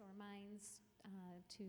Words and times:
or 0.00 0.06
minds 0.18 0.80
uh, 1.04 1.08
to 1.56 1.64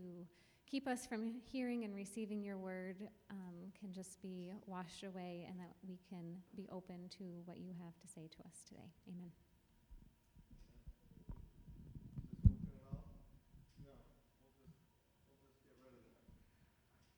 keep 0.69 0.87
us 0.87 1.05
from 1.07 1.33
hearing 1.51 1.83
and 1.83 1.95
receiving 1.95 2.43
your 2.43 2.57
word 2.57 2.97
um, 3.31 3.55
can 3.79 3.91
just 3.91 4.21
be 4.21 4.51
washed 4.67 5.03
away 5.03 5.47
and 5.49 5.59
that 5.59 5.71
we 5.87 5.97
can 6.09 6.35
be 6.55 6.67
open 6.71 7.09
to 7.17 7.23
what 7.45 7.57
you 7.57 7.73
have 7.83 7.97
to 7.99 8.07
say 8.07 8.27
to 8.27 8.43
us 8.45 8.53
today. 8.67 8.91
Amen. 9.07 9.31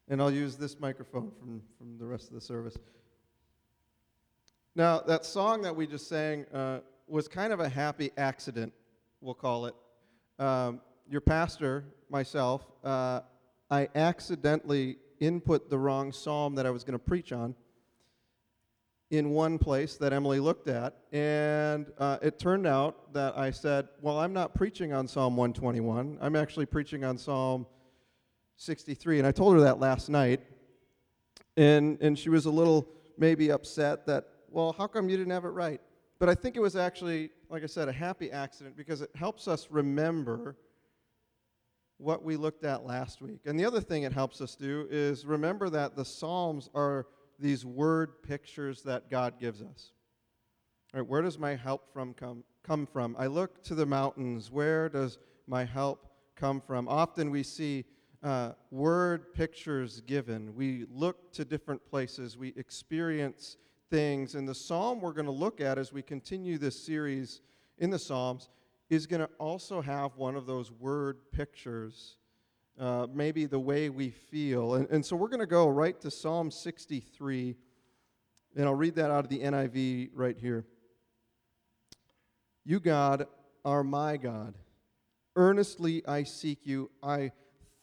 And 0.08 0.22
I'll 0.22 0.32
use 0.32 0.58
this 0.58 0.78
microphone 0.80 1.32
from, 1.40 1.62
from 1.78 1.98
the 1.98 2.06
rest 2.06 2.28
of 2.28 2.34
the 2.34 2.42
service. 2.42 2.78
Now, 4.76 5.00
that 5.00 5.26
song 5.26 5.62
that 5.62 5.76
we 5.76 5.88
just 5.88 6.08
sang 6.08 6.46
uh, 6.54 6.80
was 7.08 7.28
kind 7.28 7.52
of 7.52 7.60
a 7.60 7.70
happy 7.70 8.12
accident, 8.18 8.74
we'll 9.22 9.34
call 9.34 9.66
it. 9.66 9.76
Um, 10.40 10.82
your 11.12 11.22
pastor, 11.22 11.84
myself, 12.10 12.66
uh, 12.86 13.20
I 13.70 13.90
accidentally 13.96 14.98
input 15.20 15.70
the 15.70 15.78
wrong 15.78 16.14
psalm 16.14 16.56
that 16.56 16.66
I 16.66 16.70
was 16.70 16.86
going 16.86 16.98
to 16.98 17.04
preach 17.04 17.34
on 17.34 17.54
in 19.10 19.32
one 19.32 19.58
place 19.58 19.98
that 19.98 20.14
Emily 20.14 20.40
looked 20.40 20.70
at, 20.70 20.96
and 21.12 21.92
uh, 21.98 22.18
it 22.22 22.40
turned 22.40 22.66
out 22.66 23.14
that 23.14 23.38
I 23.38 23.52
said, 23.52 23.90
Well, 24.02 24.18
I'm 24.20 24.32
not 24.32 24.56
preaching 24.56 24.94
on 24.94 25.06
Psalm 25.06 25.36
121. 25.36 26.18
I'm 26.22 26.36
actually 26.38 26.66
preaching 26.66 27.04
on 27.04 27.18
Psalm 27.18 27.68
63. 28.56 29.18
And 29.20 29.28
I 29.28 29.34
told 29.34 29.56
her 29.56 29.62
that 29.62 29.82
last 29.82 30.08
night, 30.08 30.40
and, 31.58 31.98
and 32.00 32.18
she 32.18 32.30
was 32.30 32.46
a 32.46 32.52
little 32.52 32.88
maybe 33.18 33.52
upset 33.52 34.06
that, 34.06 34.30
Well, 34.50 34.74
how 34.78 34.88
come 34.88 35.10
you 35.10 35.18
didn't 35.18 35.34
have 35.34 35.44
it 35.44 35.50
right? 35.50 35.82
But 36.20 36.30
I 36.30 36.36
think 36.36 36.56
it 36.56 36.62
was 36.62 36.78
actually, 36.78 37.32
like 37.50 37.64
I 37.64 37.68
said, 37.68 37.90
a 37.90 37.94
happy 37.94 38.32
accident 38.32 38.78
because 38.78 39.02
it 39.02 39.10
helps 39.14 39.50
us 39.50 39.68
remember 39.70 40.56
what 42.02 42.24
we 42.24 42.36
looked 42.36 42.64
at 42.64 42.86
last 42.86 43.22
week. 43.22 43.42
And 43.46 43.60
the 43.60 43.66
other 43.66 43.82
thing 43.82 44.04
it 44.04 44.14
helps 44.14 44.42
us 44.42 44.56
do 44.56 44.88
is 44.90 45.26
remember 45.26 45.70
that 45.70 45.96
the 45.96 46.06
Psalms 46.06 46.70
are 46.74 47.06
these 47.40 47.66
word 47.66 48.24
pictures 48.24 48.82
that 48.84 49.10
God 49.10 49.40
gives 49.40 49.62
us. 49.62 49.92
All 50.94 51.02
right, 51.02 51.10
where 51.10 51.22
does 51.22 51.40
my 51.40 51.56
help 51.56 51.92
from 51.94 52.14
come, 52.14 52.44
come 52.64 52.86
from? 52.86 53.16
I 53.18 53.28
look 53.28 53.64
to 53.64 53.76
the 53.76 53.86
mountains. 53.86 54.52
Where 54.52 54.90
does 54.90 55.20
my 55.48 55.64
help 55.64 56.08
come 56.36 56.60
from? 56.60 56.88
Often 56.88 57.30
we 57.32 57.44
see 57.44 57.86
uh, 58.24 58.52
word 58.70 59.34
pictures 59.34 60.02
given. 60.02 60.54
We 60.56 60.86
look 60.92 61.32
to 61.34 61.46
different 61.46 61.86
places. 61.86 62.38
We 62.38 62.54
experience 62.58 63.58
things. 63.90 64.36
And 64.36 64.48
the 64.48 64.56
psalm 64.56 65.02
we're 65.02 65.14
going 65.14 65.26
to 65.26 65.32
look 65.32 65.62
at 65.62 65.78
as 65.78 65.94
we 65.94 66.02
continue 66.02 66.58
this 66.58 66.84
series 66.84 67.42
in 67.78 67.90
the 67.90 68.00
Psalms 68.00 68.50
is 68.92 69.08
going 69.08 69.22
to 69.22 69.30
also 69.40 69.82
have 69.82 70.18
one 70.18 70.36
of 70.36 70.46
those 70.46 70.70
word 70.70 71.18
pictures 71.32 72.18
uh, 72.78 73.08
maybe 73.14 73.46
the 73.46 73.60
way 73.60 73.90
we 73.90 74.10
feel. 74.10 74.76
And, 74.76 74.90
and 74.90 75.06
so 75.06 75.16
we're 75.16 75.30
going 75.30 75.40
to 75.40 75.46
go 75.46 75.70
right 75.70 76.00
to 76.02 76.12
Psalm 76.12 76.52
63, 76.52 77.56
and 78.58 78.66
I'll 78.66 78.76
read 78.76 78.96
that 78.96 79.10
out 79.10 79.24
of 79.24 79.30
the 79.30 79.40
NIV 79.40 80.10
right 80.14 80.38
here. 80.38 80.66
You, 82.66 82.82
God, 82.82 83.28
are 83.64 83.84
my 83.84 84.18
God. 84.18 84.56
Earnestly 85.38 86.06
I 86.06 86.24
seek 86.24 86.68
you. 86.68 86.92
I 87.02 87.32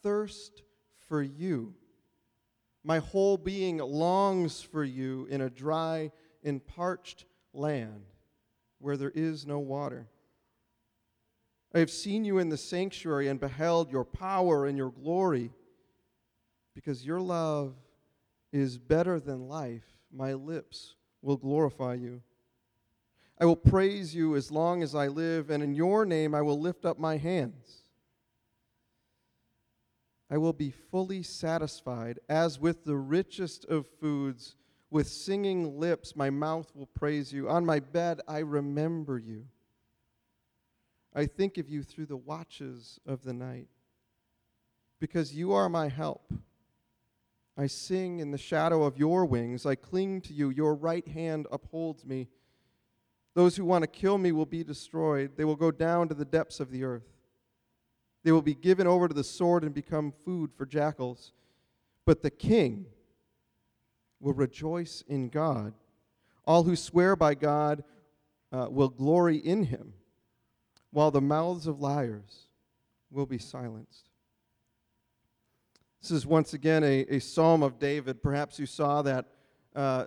thirst 0.02 0.62
for 1.08 1.22
you. 1.22 1.74
My 2.84 2.98
whole 2.98 3.38
being 3.38 3.78
longs 3.78 4.60
for 4.60 4.84
you 4.84 5.26
in 5.30 5.40
a 5.40 5.48
dry 5.48 6.12
and 6.44 6.64
parched 6.66 7.24
land 7.54 8.04
where 8.78 8.98
there 8.98 9.12
is 9.14 9.46
no 9.46 9.58
water. 9.58 10.06
I 11.74 11.80
have 11.80 11.90
seen 11.90 12.24
you 12.24 12.38
in 12.38 12.48
the 12.48 12.56
sanctuary 12.56 13.28
and 13.28 13.38
beheld 13.38 13.90
your 13.90 14.04
power 14.04 14.66
and 14.66 14.78
your 14.78 14.90
glory. 14.90 15.50
Because 16.74 17.04
your 17.04 17.20
love 17.20 17.74
is 18.52 18.78
better 18.78 19.20
than 19.20 19.48
life, 19.48 19.84
my 20.12 20.32
lips 20.32 20.94
will 21.20 21.36
glorify 21.36 21.94
you. 21.94 22.22
I 23.40 23.44
will 23.44 23.56
praise 23.56 24.14
you 24.14 24.36
as 24.36 24.50
long 24.50 24.82
as 24.82 24.94
I 24.94 25.08
live, 25.08 25.50
and 25.50 25.62
in 25.62 25.74
your 25.74 26.04
name 26.04 26.34
I 26.34 26.42
will 26.42 26.58
lift 26.58 26.84
up 26.84 26.98
my 26.98 27.16
hands. 27.18 27.82
I 30.30 30.38
will 30.38 30.52
be 30.52 30.70
fully 30.70 31.22
satisfied, 31.22 32.18
as 32.28 32.58
with 32.58 32.84
the 32.84 32.96
richest 32.96 33.64
of 33.66 33.86
foods. 34.00 34.56
With 34.90 35.08
singing 35.08 35.78
lips, 35.78 36.16
my 36.16 36.30
mouth 36.30 36.70
will 36.74 36.86
praise 36.86 37.32
you. 37.32 37.48
On 37.48 37.64
my 37.64 37.80
bed, 37.80 38.20
I 38.26 38.38
remember 38.38 39.18
you. 39.18 39.46
I 41.14 41.26
think 41.26 41.58
of 41.58 41.68
you 41.68 41.82
through 41.82 42.06
the 42.06 42.16
watches 42.16 43.00
of 43.06 43.22
the 43.22 43.32
night. 43.32 43.68
Because 45.00 45.34
you 45.34 45.52
are 45.52 45.68
my 45.68 45.88
help. 45.88 46.32
I 47.56 47.66
sing 47.66 48.20
in 48.20 48.30
the 48.30 48.38
shadow 48.38 48.84
of 48.84 48.98
your 48.98 49.24
wings. 49.24 49.66
I 49.66 49.74
cling 49.74 50.20
to 50.22 50.32
you. 50.32 50.50
Your 50.50 50.74
right 50.74 51.06
hand 51.06 51.46
upholds 51.50 52.04
me. 52.04 52.28
Those 53.34 53.56
who 53.56 53.64
want 53.64 53.82
to 53.82 53.88
kill 53.88 54.18
me 54.18 54.32
will 54.32 54.46
be 54.46 54.64
destroyed. 54.64 55.32
They 55.36 55.44
will 55.44 55.56
go 55.56 55.70
down 55.70 56.08
to 56.08 56.14
the 56.14 56.24
depths 56.24 56.60
of 56.60 56.70
the 56.70 56.84
earth. 56.84 57.06
They 58.24 58.32
will 58.32 58.42
be 58.42 58.54
given 58.54 58.86
over 58.86 59.08
to 59.08 59.14
the 59.14 59.24
sword 59.24 59.62
and 59.62 59.72
become 59.72 60.12
food 60.24 60.52
for 60.52 60.66
jackals. 60.66 61.32
But 62.04 62.22
the 62.22 62.30
king 62.30 62.86
will 64.20 64.34
rejoice 64.34 65.02
in 65.06 65.28
God. 65.28 65.74
All 66.44 66.64
who 66.64 66.76
swear 66.76 67.14
by 67.16 67.34
God 67.34 67.84
uh, 68.50 68.66
will 68.70 68.88
glory 68.88 69.36
in 69.36 69.64
him 69.64 69.94
while 70.90 71.10
the 71.10 71.20
mouths 71.20 71.66
of 71.66 71.80
liars 71.80 72.48
will 73.10 73.26
be 73.26 73.38
silenced. 73.38 74.08
This 76.00 76.10
is 76.10 76.26
once 76.26 76.54
again 76.54 76.84
a, 76.84 77.04
a 77.08 77.18
psalm 77.18 77.62
of 77.62 77.78
David. 77.78 78.22
Perhaps 78.22 78.58
you 78.58 78.66
saw 78.66 79.02
that, 79.02 79.26
uh, 79.74 80.06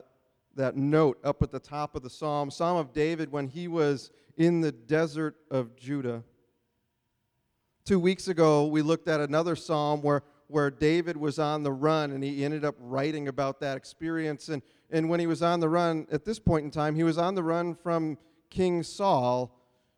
that 0.55 0.75
note 0.75 1.19
up 1.23 1.43
at 1.43 1.51
the 1.51 1.59
top 1.59 1.95
of 1.95 2.01
the 2.01 2.09
psalm. 2.09 2.49
Psalm 2.49 2.77
of 2.77 2.93
David 2.93 3.31
when 3.31 3.47
he 3.47 3.67
was 3.67 4.09
in 4.37 4.61
the 4.61 4.71
desert 4.71 5.35
of 5.49 5.75
Judah. 5.75 6.23
Two 7.83 7.99
weeks 7.99 8.27
ago, 8.27 8.67
we 8.67 8.81
looked 8.81 9.07
at 9.07 9.19
another 9.19 9.55
psalm 9.55 10.01
where, 10.01 10.23
where 10.47 10.71
David 10.71 11.17
was 11.17 11.39
on 11.39 11.63
the 11.63 11.71
run 11.71 12.11
and 12.11 12.23
he 12.23 12.45
ended 12.45 12.63
up 12.63 12.75
writing 12.79 13.27
about 13.27 13.59
that 13.59 13.75
experience. 13.75 14.49
And, 14.49 14.61
and 14.91 15.09
when 15.09 15.19
he 15.19 15.27
was 15.27 15.41
on 15.41 15.59
the 15.59 15.69
run, 15.69 16.07
at 16.11 16.23
this 16.23 16.39
point 16.39 16.63
in 16.63 16.71
time, 16.71 16.95
he 16.95 17.03
was 17.03 17.17
on 17.17 17.35
the 17.35 17.43
run 17.43 17.75
from 17.75 18.17
King 18.49 18.83
Saul 18.83 19.53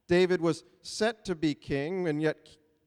David 0.07 0.41
was 0.41 0.63
set 0.81 1.25
to 1.25 1.35
be 1.35 1.53
king, 1.53 2.07
and 2.07 2.21
yet, 2.21 2.37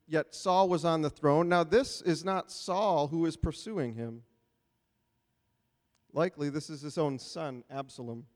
yet 0.06 0.34
Saul 0.34 0.68
was 0.68 0.84
on 0.84 1.02
the 1.02 1.10
throne. 1.10 1.48
Now, 1.48 1.64
this 1.64 2.02
is 2.02 2.24
not 2.24 2.50
Saul 2.50 3.08
who 3.08 3.26
is 3.26 3.36
pursuing 3.36 3.94
him. 3.94 4.22
Likely, 6.12 6.50
this 6.50 6.70
is 6.70 6.80
his 6.80 6.98
own 6.98 7.18
son, 7.18 7.64
Absalom. 7.70 8.26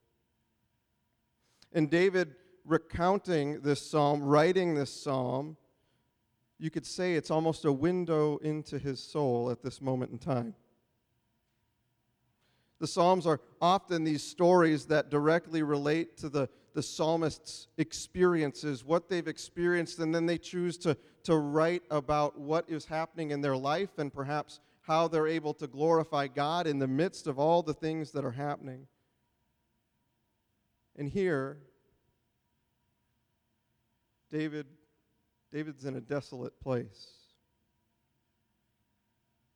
And 1.73 1.91
David 1.91 2.35
recounting 2.65 3.61
this 3.61 3.91
psalm, 3.91 4.23
writing 4.23 4.75
this 4.75 4.93
psalm, 4.93 5.57
you 6.59 6.71
could 6.71 6.85
say 6.85 7.15
it's 7.15 7.31
almost 7.31 7.65
a 7.65 7.73
window 7.73 8.37
into 8.39 8.79
his 8.79 9.03
soul 9.03 9.51
at 9.51 9.63
this 9.63 9.81
moment 9.81 10.13
in 10.13 10.19
time. 10.19 10.55
The 12.81 12.87
Psalms 12.87 13.27
are 13.27 13.41
often 13.61 14.05
these 14.05 14.23
stories 14.23 14.87
that 14.87 15.11
directly 15.11 15.63
relate 15.63 16.17
to 16.19 16.31
the 16.31 16.49
the 16.75 16.83
psalmist's 16.83 17.69
experiences, 17.79 18.85
what 18.85 19.09
they've 19.09 19.29
experienced, 19.29 19.99
and 19.99 20.15
then 20.15 20.27
they 20.27 20.39
choose 20.39 20.79
to, 20.79 20.97
to 21.25 21.37
write 21.37 21.83
about 21.91 22.39
what 22.39 22.69
is 22.69 22.85
happening 22.85 23.31
in 23.31 23.41
their 23.41 23.57
life 23.57 23.99
and 23.99 24.13
perhaps 24.13 24.61
how 24.83 25.09
they're 25.09 25.27
able 25.27 25.55
to 25.55 25.67
glorify 25.67 26.27
God 26.27 26.67
in 26.67 26.79
the 26.79 26.89
midst 26.89 27.27
of 27.27 27.39
all 27.39 27.63
the 27.63 27.75
things 27.75 28.13
that 28.13 28.25
are 28.25 28.31
happening. 28.31 28.87
And 30.97 31.09
here, 31.09 31.59
David, 34.31 34.67
David's 35.53 35.85
in 35.85 35.97
a 35.97 36.01
desolate 36.01 36.59
place. 36.61 37.09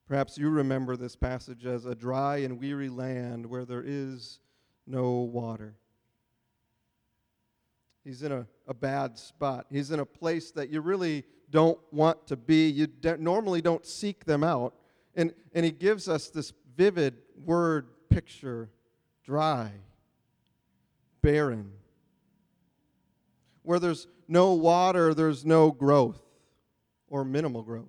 Perhaps 0.07 0.37
you 0.37 0.51
remember 0.51 0.97
this 0.97 1.17
passage 1.17 1.65
as 1.65 1.87
a 1.87 1.95
dry 1.95 2.39
and 2.39 2.61
weary 2.61 2.89
land 2.89 3.47
where 3.47 3.65
there 3.65 3.83
is 3.85 4.41
no 4.87 5.21
water. 5.21 5.77
He's 8.05 8.23
in 8.23 8.33
a, 8.33 8.47
a 8.69 8.75
bad 8.75 9.19
spot. 9.19 9.67
He's 9.71 9.91
in 9.91 10.01
a 10.01 10.05
place 10.05 10.51
that 10.53 10.69
you 10.69 10.81
really 10.81 11.25
don't 11.51 11.79
want 11.91 12.27
to 12.27 12.37
be. 12.37 12.69
You 12.69 12.87
de- 12.87 13.17
normally 13.17 13.63
don't 13.63 13.87
seek 13.87 14.25
them 14.25 14.45
out. 14.45 14.75
And, 15.15 15.33
and 15.55 15.65
he 15.65 15.71
gives 15.71 16.09
us 16.09 16.29
this 16.29 16.53
vivid 16.77 17.15
word 17.45 17.87
picture 18.11 18.69
dry, 19.25 19.71
barren. 21.23 21.73
Where 23.63 23.79
there's 23.79 24.07
no 24.29 24.53
water, 24.53 25.15
there's 25.15 25.45
no 25.45 25.71
growth 25.71 26.21
or 27.09 27.25
minimal 27.25 27.63
growth. 27.63 27.89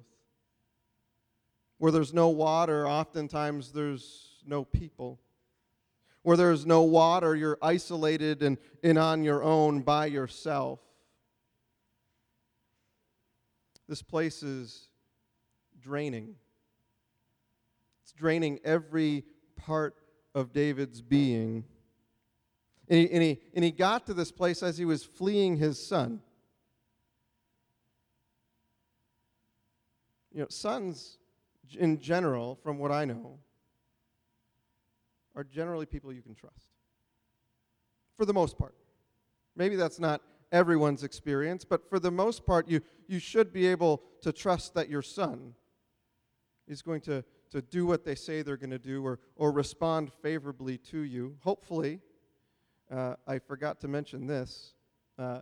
Where 1.77 1.91
there's 1.91 2.13
no 2.13 2.29
water, 2.29 2.88
oftentimes 2.88 3.73
there's 3.73 4.44
no 4.45 4.63
people. 4.63 5.19
Where 6.25 6.36
there's 6.36 6.66
no 6.66 6.81
water, 6.81 7.36
you're 7.36 7.60
isolated 7.62 8.42
and, 8.42 8.57
and 8.83 8.98
on 8.98 9.24
your 9.24 9.44
own 9.44 9.81
by 9.83 10.07
yourself. 10.07 10.80
this 13.88 14.01
place 14.01 14.42
is 14.42 14.88
draining. 15.80 16.33
It's 18.01 18.12
draining 18.12 18.60
every 18.63 19.24
part 19.56 19.95
of 20.33 20.51
David's 20.51 21.00
being. 21.00 21.63
And 22.88 23.00
he, 23.01 23.12
and, 23.12 23.21
he, 23.21 23.39
and 23.54 23.63
he 23.63 23.69
got 23.69 24.07
to 24.07 24.16
this 24.16 24.31
place 24.31 24.63
as 24.63 24.80
he 24.80 24.86
was 24.86 25.04
fleeing 25.04 25.57
his 25.57 25.78
son. 25.80 26.21
You 30.33 30.42
know, 30.42 30.48
sons 30.50 31.19
in 31.78 32.00
general, 32.00 32.56
from 32.56 32.80
what 32.80 32.92
I 32.92 33.06
know, 33.06 33.38
are 35.35 35.43
generally 35.43 35.85
people 35.85 36.11
you 36.13 36.21
can 36.21 36.35
trust. 36.35 36.67
For 38.15 38.25
the 38.25 38.33
most 38.33 38.57
part. 38.57 38.75
Maybe 39.55 39.75
that's 39.75 39.99
not 39.99 40.21
everyone's 40.51 41.03
experience, 41.03 41.65
but 41.65 41.89
for 41.89 41.99
the 41.99 42.11
most 42.11 42.45
part, 42.45 42.67
you, 42.67 42.81
you 43.07 43.19
should 43.19 43.51
be 43.51 43.67
able 43.67 44.01
to 44.21 44.31
trust 44.31 44.73
that 44.73 44.89
your 44.89 45.01
son 45.01 45.53
is 46.67 46.81
going 46.81 47.01
to, 47.01 47.23
to 47.51 47.61
do 47.61 47.85
what 47.85 48.05
they 48.05 48.15
say 48.15 48.41
they're 48.41 48.57
going 48.57 48.69
to 48.69 48.79
do 48.79 49.05
or, 49.05 49.19
or 49.35 49.51
respond 49.51 50.11
favorably 50.21 50.77
to 50.77 50.99
you. 50.99 51.35
Hopefully, 51.43 51.99
uh, 52.91 53.15
I 53.27 53.39
forgot 53.39 53.79
to 53.81 53.87
mention 53.87 54.27
this. 54.27 54.73
Uh, 55.17 55.41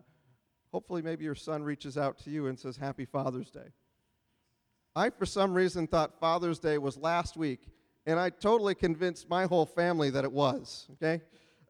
hopefully, 0.71 1.01
maybe 1.01 1.23
your 1.23 1.35
son 1.35 1.63
reaches 1.63 1.97
out 1.97 2.17
to 2.19 2.29
you 2.29 2.47
and 2.47 2.59
says, 2.59 2.77
Happy 2.77 3.05
Father's 3.05 3.49
Day. 3.49 3.71
I, 4.95 5.09
for 5.09 5.25
some 5.25 5.53
reason, 5.53 5.87
thought 5.87 6.19
Father's 6.19 6.59
Day 6.59 6.77
was 6.77 6.97
last 6.97 7.35
week, 7.35 7.67
and 8.05 8.19
I 8.19 8.29
totally 8.29 8.75
convinced 8.75 9.29
my 9.29 9.45
whole 9.45 9.65
family 9.65 10.09
that 10.09 10.23
it 10.23 10.31
was, 10.31 10.87
okay? 10.93 11.21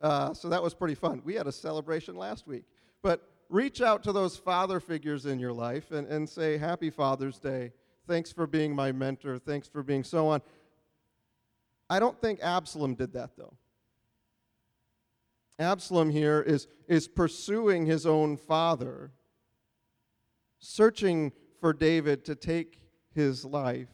Uh, 0.02 0.34
so 0.34 0.50
that 0.50 0.62
was 0.62 0.74
pretty 0.74 0.96
fun. 0.96 1.22
We 1.24 1.36
had 1.36 1.48
a 1.48 1.52
celebration 1.52 2.16
last 2.16 2.48
week. 2.48 2.66
But 3.02 3.28
reach 3.50 3.82
out 3.82 4.04
to 4.04 4.12
those 4.12 4.36
father 4.36 4.80
figures 4.80 5.26
in 5.26 5.40
your 5.40 5.54
life 5.54 5.92
and, 5.92 6.08
and 6.08 6.28
say, 6.28 6.58
Happy 6.58 6.90
Father's 6.90 7.40
Day. 7.40 7.72
Thanks 8.08 8.32
for 8.32 8.48
being 8.48 8.76
my 8.76 8.92
mentor. 8.92 9.38
Thanks 9.38 9.68
for 9.68 9.84
being 9.84 10.04
so 10.04 10.28
on. 10.28 10.42
I 11.90 12.00
don't 12.00 12.20
think 12.20 12.40
Absalom 12.42 12.96
did 12.96 13.14
that, 13.14 13.38
though. 13.38 13.54
Absalom 15.60 16.10
here 16.10 16.42
is, 16.42 16.68
is 16.88 17.08
pursuing 17.08 17.86
his 17.86 18.06
own 18.06 18.36
father, 18.36 19.12
searching 20.60 21.32
for 21.62 21.72
David 21.72 22.26
to 22.26 22.36
take 22.36 22.80
his 23.14 23.46
life. 23.46 23.90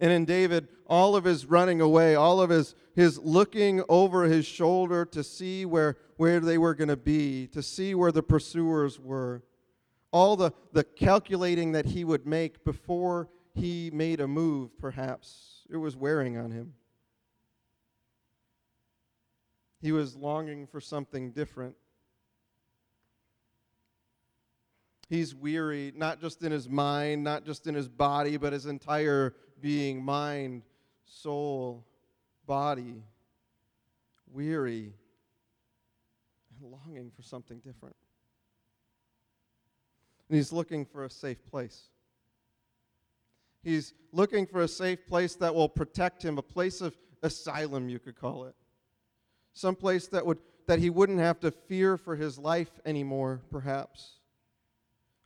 And 0.00 0.10
in 0.10 0.24
David, 0.24 0.68
all 0.86 1.14
of 1.14 1.24
his 1.24 1.44
running 1.44 1.80
away, 1.80 2.14
all 2.14 2.40
of 2.40 2.48
his, 2.48 2.74
his 2.96 3.18
looking 3.18 3.82
over 3.88 4.24
his 4.24 4.46
shoulder 4.46 5.04
to 5.04 5.22
see 5.22 5.66
where, 5.66 5.98
where 6.16 6.40
they 6.40 6.56
were 6.56 6.74
going 6.74 6.88
to 6.88 6.96
be, 6.96 7.46
to 7.48 7.62
see 7.62 7.94
where 7.94 8.10
the 8.10 8.22
pursuers 8.22 8.98
were, 8.98 9.42
all 10.10 10.36
the, 10.36 10.52
the 10.72 10.84
calculating 10.84 11.72
that 11.72 11.86
he 11.86 12.02
would 12.02 12.26
make 12.26 12.64
before 12.64 13.28
he 13.54 13.90
made 13.92 14.20
a 14.20 14.26
move, 14.26 14.76
perhaps, 14.78 15.66
it 15.70 15.76
was 15.76 15.96
wearing 15.96 16.38
on 16.38 16.50
him. 16.50 16.72
He 19.82 19.92
was 19.92 20.16
longing 20.16 20.66
for 20.66 20.80
something 20.80 21.32
different. 21.32 21.74
He's 25.08 25.34
weary, 25.34 25.92
not 25.96 26.20
just 26.20 26.42
in 26.42 26.52
his 26.52 26.68
mind, 26.68 27.24
not 27.24 27.44
just 27.44 27.66
in 27.66 27.74
his 27.74 27.88
body, 27.88 28.36
but 28.36 28.52
his 28.52 28.66
entire 28.66 29.34
being 29.60 30.04
mind, 30.04 30.62
soul, 31.04 31.84
body, 32.46 33.02
weary, 34.32 34.92
and 36.60 36.70
longing 36.70 37.10
for 37.14 37.22
something 37.22 37.58
different. 37.58 37.96
And 40.28 40.36
he's 40.36 40.52
looking 40.52 40.84
for 40.84 41.04
a 41.04 41.10
safe 41.10 41.44
place. 41.46 41.88
He's 43.62 43.92
looking 44.12 44.46
for 44.46 44.62
a 44.62 44.68
safe 44.68 45.06
place 45.06 45.34
that 45.36 45.54
will 45.54 45.68
protect 45.68 46.24
him, 46.24 46.38
a 46.38 46.42
place 46.42 46.80
of 46.80 46.96
asylum, 47.22 47.88
you 47.88 47.98
could 47.98 48.16
call 48.16 48.44
it. 48.44 48.54
Some 49.52 49.74
place 49.74 50.06
that, 50.08 50.24
would, 50.24 50.38
that 50.66 50.78
he 50.78 50.88
wouldn't 50.88 51.18
have 51.18 51.40
to 51.40 51.50
fear 51.50 51.96
for 51.96 52.16
his 52.16 52.38
life 52.38 52.70
anymore, 52.86 53.42
perhaps 53.50 54.20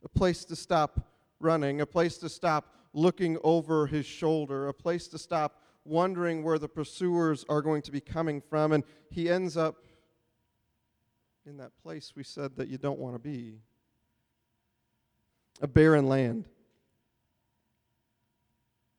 a 0.05 0.09
place 0.09 0.45
to 0.45 0.55
stop 0.55 0.99
running, 1.39 1.81
a 1.81 1.85
place 1.85 2.17
to 2.19 2.29
stop 2.29 2.74
looking 2.95 3.37
over 3.43 3.87
his 3.87 4.05
shoulder, 4.05 4.67
a 4.67 4.73
place 4.73 5.07
to 5.09 5.17
stop 5.17 5.61
wondering 5.83 6.43
where 6.43 6.57
the 6.57 6.67
pursuers 6.67 7.45
are 7.49 7.61
going 7.61 7.81
to 7.83 7.91
be 7.91 7.99
coming 7.99 8.41
from. 8.41 8.71
And 8.71 8.83
he 9.11 9.29
ends 9.29 9.57
up 9.57 9.75
in 11.45 11.57
that 11.57 11.71
place 11.83 12.13
we 12.15 12.23
said 12.23 12.55
that 12.55 12.69
you 12.69 12.77
don't 12.77 12.97
want 12.97 13.13
to 13.13 13.19
be 13.19 13.59
a 15.61 15.67
barren 15.67 16.07
land. 16.07 16.47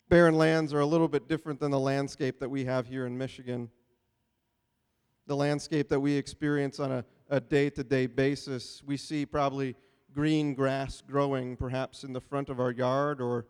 Barren 0.09 0.39
lands 0.39 0.73
are 0.73 0.81
a 0.81 0.87
little 0.87 1.09
bit 1.09 1.27
different 1.29 1.59
than 1.59 1.73
the 1.73 1.81
landscape 1.81 2.39
that 2.39 2.49
we 2.49 2.65
have 2.65 2.87
here 2.87 3.07
in 3.07 3.19
Michigan. 3.19 3.69
The 5.27 5.35
landscape 5.35 5.89
that 5.89 5.99
we 5.99 6.13
experience 6.13 6.79
on 6.79 7.05
a 7.29 7.41
day 7.41 7.71
to 7.71 7.83
day 7.83 8.07
basis, 8.07 8.83
we 8.87 8.97
see 8.97 9.27
probably 9.27 9.75
green 10.13 10.55
grass 10.55 11.03
growing 11.05 11.57
perhaps 11.57 12.05
in 12.05 12.13
the 12.13 12.21
front 12.21 12.49
of 12.49 12.61
our 12.61 12.71
yard 12.71 13.21
or 13.21 13.47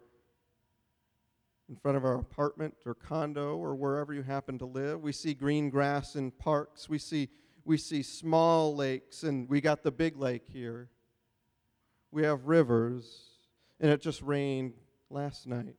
in 1.68 1.76
front 1.76 1.96
of 1.96 2.04
our 2.04 2.18
apartment 2.18 2.74
or 2.84 2.94
condo 2.94 3.56
or 3.56 3.74
wherever 3.74 4.14
you 4.14 4.22
happen 4.22 4.58
to 4.58 4.66
live. 4.66 5.00
We 5.00 5.12
see 5.12 5.34
green 5.34 5.68
grass 5.68 6.14
in 6.14 6.30
parks. 6.30 6.88
We 6.88 6.98
see, 6.98 7.28
we 7.64 7.76
see 7.76 8.02
small 8.02 8.74
lakes, 8.74 9.24
and 9.24 9.48
we 9.48 9.60
got 9.60 9.82
the 9.82 9.90
big 9.90 10.16
lake 10.16 10.44
here. 10.46 10.88
We 12.12 12.22
have 12.22 12.46
rivers, 12.46 13.30
and 13.80 13.90
it 13.90 14.00
just 14.00 14.22
rained 14.22 14.74
last 15.10 15.46
night. 15.46 15.76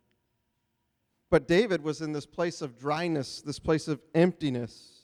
But 1.29 1.47
David 1.47 1.83
was 1.83 2.01
in 2.01 2.11
this 2.11 2.25
place 2.25 2.61
of 2.61 2.77
dryness, 2.77 3.41
this 3.41 3.59
place 3.59 3.87
of 3.87 4.01
emptiness, 4.13 5.01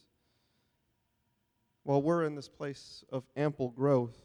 while 1.84 2.02
we're 2.02 2.24
in 2.24 2.36
this 2.36 2.48
place 2.48 3.04
of 3.10 3.24
ample 3.36 3.70
growth 3.70 4.18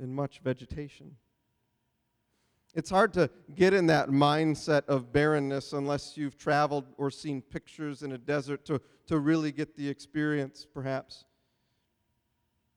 and 0.00 0.14
much 0.14 0.40
vegetation. 0.40 1.16
It's 2.74 2.90
hard 2.90 3.14
to 3.14 3.30
get 3.54 3.72
in 3.72 3.86
that 3.86 4.10
mindset 4.10 4.86
of 4.86 5.12
barrenness 5.12 5.72
unless 5.72 6.16
you've 6.16 6.36
traveled 6.36 6.84
or 6.98 7.10
seen 7.10 7.40
pictures 7.40 8.02
in 8.02 8.12
a 8.12 8.18
desert 8.18 8.64
to, 8.66 8.80
to 9.06 9.18
really 9.18 9.52
get 9.52 9.76
the 9.76 9.88
experience, 9.88 10.66
perhaps. 10.72 11.24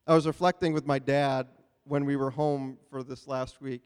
I 0.07 0.15
was 0.15 0.25
reflecting 0.25 0.73
with 0.73 0.87
my 0.87 0.97
dad 0.97 1.47
when 1.83 2.05
we 2.05 2.15
were 2.15 2.29
home 2.29 2.77
for 2.89 3.03
this 3.03 3.27
last 3.27 3.61
week, 3.61 3.83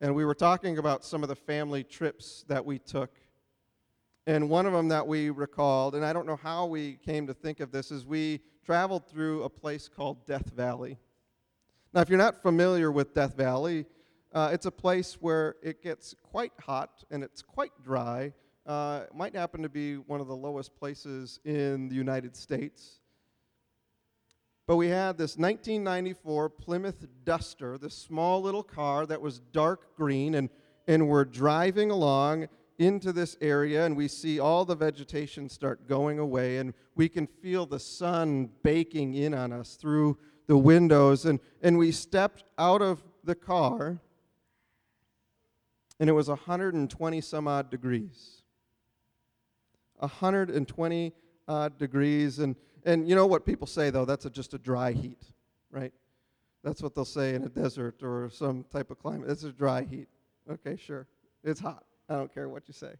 and 0.00 0.14
we 0.14 0.24
were 0.24 0.34
talking 0.34 0.78
about 0.78 1.04
some 1.04 1.22
of 1.22 1.28
the 1.28 1.36
family 1.36 1.84
trips 1.84 2.44
that 2.48 2.64
we 2.64 2.78
took. 2.78 3.10
And 4.26 4.50
one 4.50 4.66
of 4.66 4.72
them 4.72 4.88
that 4.88 5.06
we 5.06 5.30
recalled, 5.30 5.94
and 5.94 6.04
I 6.04 6.12
don't 6.12 6.26
know 6.26 6.36
how 6.36 6.66
we 6.66 6.98
came 7.04 7.26
to 7.26 7.34
think 7.34 7.60
of 7.60 7.70
this, 7.70 7.90
is 7.90 8.04
we 8.04 8.40
traveled 8.64 9.06
through 9.06 9.44
a 9.44 9.48
place 9.48 9.88
called 9.88 10.26
Death 10.26 10.50
Valley. 10.54 10.98
Now, 11.92 12.00
if 12.00 12.08
you're 12.08 12.18
not 12.18 12.42
familiar 12.42 12.92
with 12.92 13.14
Death 13.14 13.36
Valley, 13.36 13.86
uh, 14.32 14.50
it's 14.52 14.66
a 14.66 14.70
place 14.70 15.14
where 15.14 15.56
it 15.62 15.82
gets 15.82 16.14
quite 16.22 16.52
hot 16.60 17.04
and 17.10 17.24
it's 17.24 17.42
quite 17.42 17.72
dry. 17.82 18.32
Uh, 18.66 19.02
it 19.04 19.14
might 19.14 19.34
happen 19.34 19.62
to 19.62 19.68
be 19.68 19.96
one 19.96 20.20
of 20.20 20.28
the 20.28 20.36
lowest 20.36 20.76
places 20.76 21.40
in 21.44 21.88
the 21.88 21.94
United 21.94 22.36
States. 22.36 23.00
But 24.66 24.76
we 24.76 24.86
had 24.86 25.18
this 25.18 25.36
1994 25.36 26.50
Plymouth 26.50 27.04
Duster, 27.24 27.76
this 27.76 27.94
small 27.94 28.40
little 28.40 28.62
car 28.62 29.04
that 29.06 29.20
was 29.20 29.40
dark 29.40 29.96
green, 29.96 30.36
and, 30.36 30.48
and 30.86 31.08
we're 31.08 31.24
driving 31.24 31.90
along 31.90 32.46
into 32.78 33.12
this 33.12 33.36
area, 33.40 33.84
and 33.84 33.96
we 33.96 34.06
see 34.06 34.38
all 34.38 34.64
the 34.64 34.76
vegetation 34.76 35.48
start 35.48 35.88
going 35.88 36.20
away, 36.20 36.58
and 36.58 36.72
we 36.94 37.08
can 37.08 37.26
feel 37.26 37.66
the 37.66 37.80
sun 37.80 38.48
baking 38.62 39.14
in 39.14 39.34
on 39.34 39.52
us 39.52 39.74
through 39.74 40.16
the 40.46 40.56
windows, 40.56 41.26
and, 41.26 41.40
and 41.62 41.76
we 41.76 41.90
stepped 41.90 42.44
out 42.56 42.80
of 42.80 43.02
the 43.24 43.34
car, 43.34 44.00
and 46.00 46.08
it 46.08 46.12
was 46.12 46.28
120 46.28 47.20
some 47.20 47.46
odd 47.46 47.70
degrees. 47.70 48.42
120 49.98 51.12
odd 51.46 51.78
degrees. 51.78 52.38
And, 52.38 52.56
and 52.84 53.06
you 53.06 53.14
know 53.14 53.26
what 53.26 53.44
people 53.44 53.66
say, 53.66 53.90
though? 53.90 54.06
That's 54.06 54.24
a, 54.24 54.30
just 54.30 54.54
a 54.54 54.58
dry 54.58 54.92
heat, 54.92 55.22
right? 55.70 55.92
That's 56.64 56.82
what 56.82 56.94
they'll 56.94 57.04
say 57.04 57.34
in 57.34 57.44
a 57.44 57.50
desert 57.50 58.02
or 58.02 58.30
some 58.32 58.64
type 58.72 58.90
of 58.90 58.98
climate. 58.98 59.28
It's 59.28 59.44
a 59.44 59.52
dry 59.52 59.82
heat. 59.82 60.08
Okay, 60.50 60.76
sure. 60.76 61.06
It's 61.44 61.60
hot. 61.60 61.84
I 62.08 62.14
don't 62.14 62.32
care 62.32 62.48
what 62.48 62.66
you 62.66 62.74
say. 62.74 62.94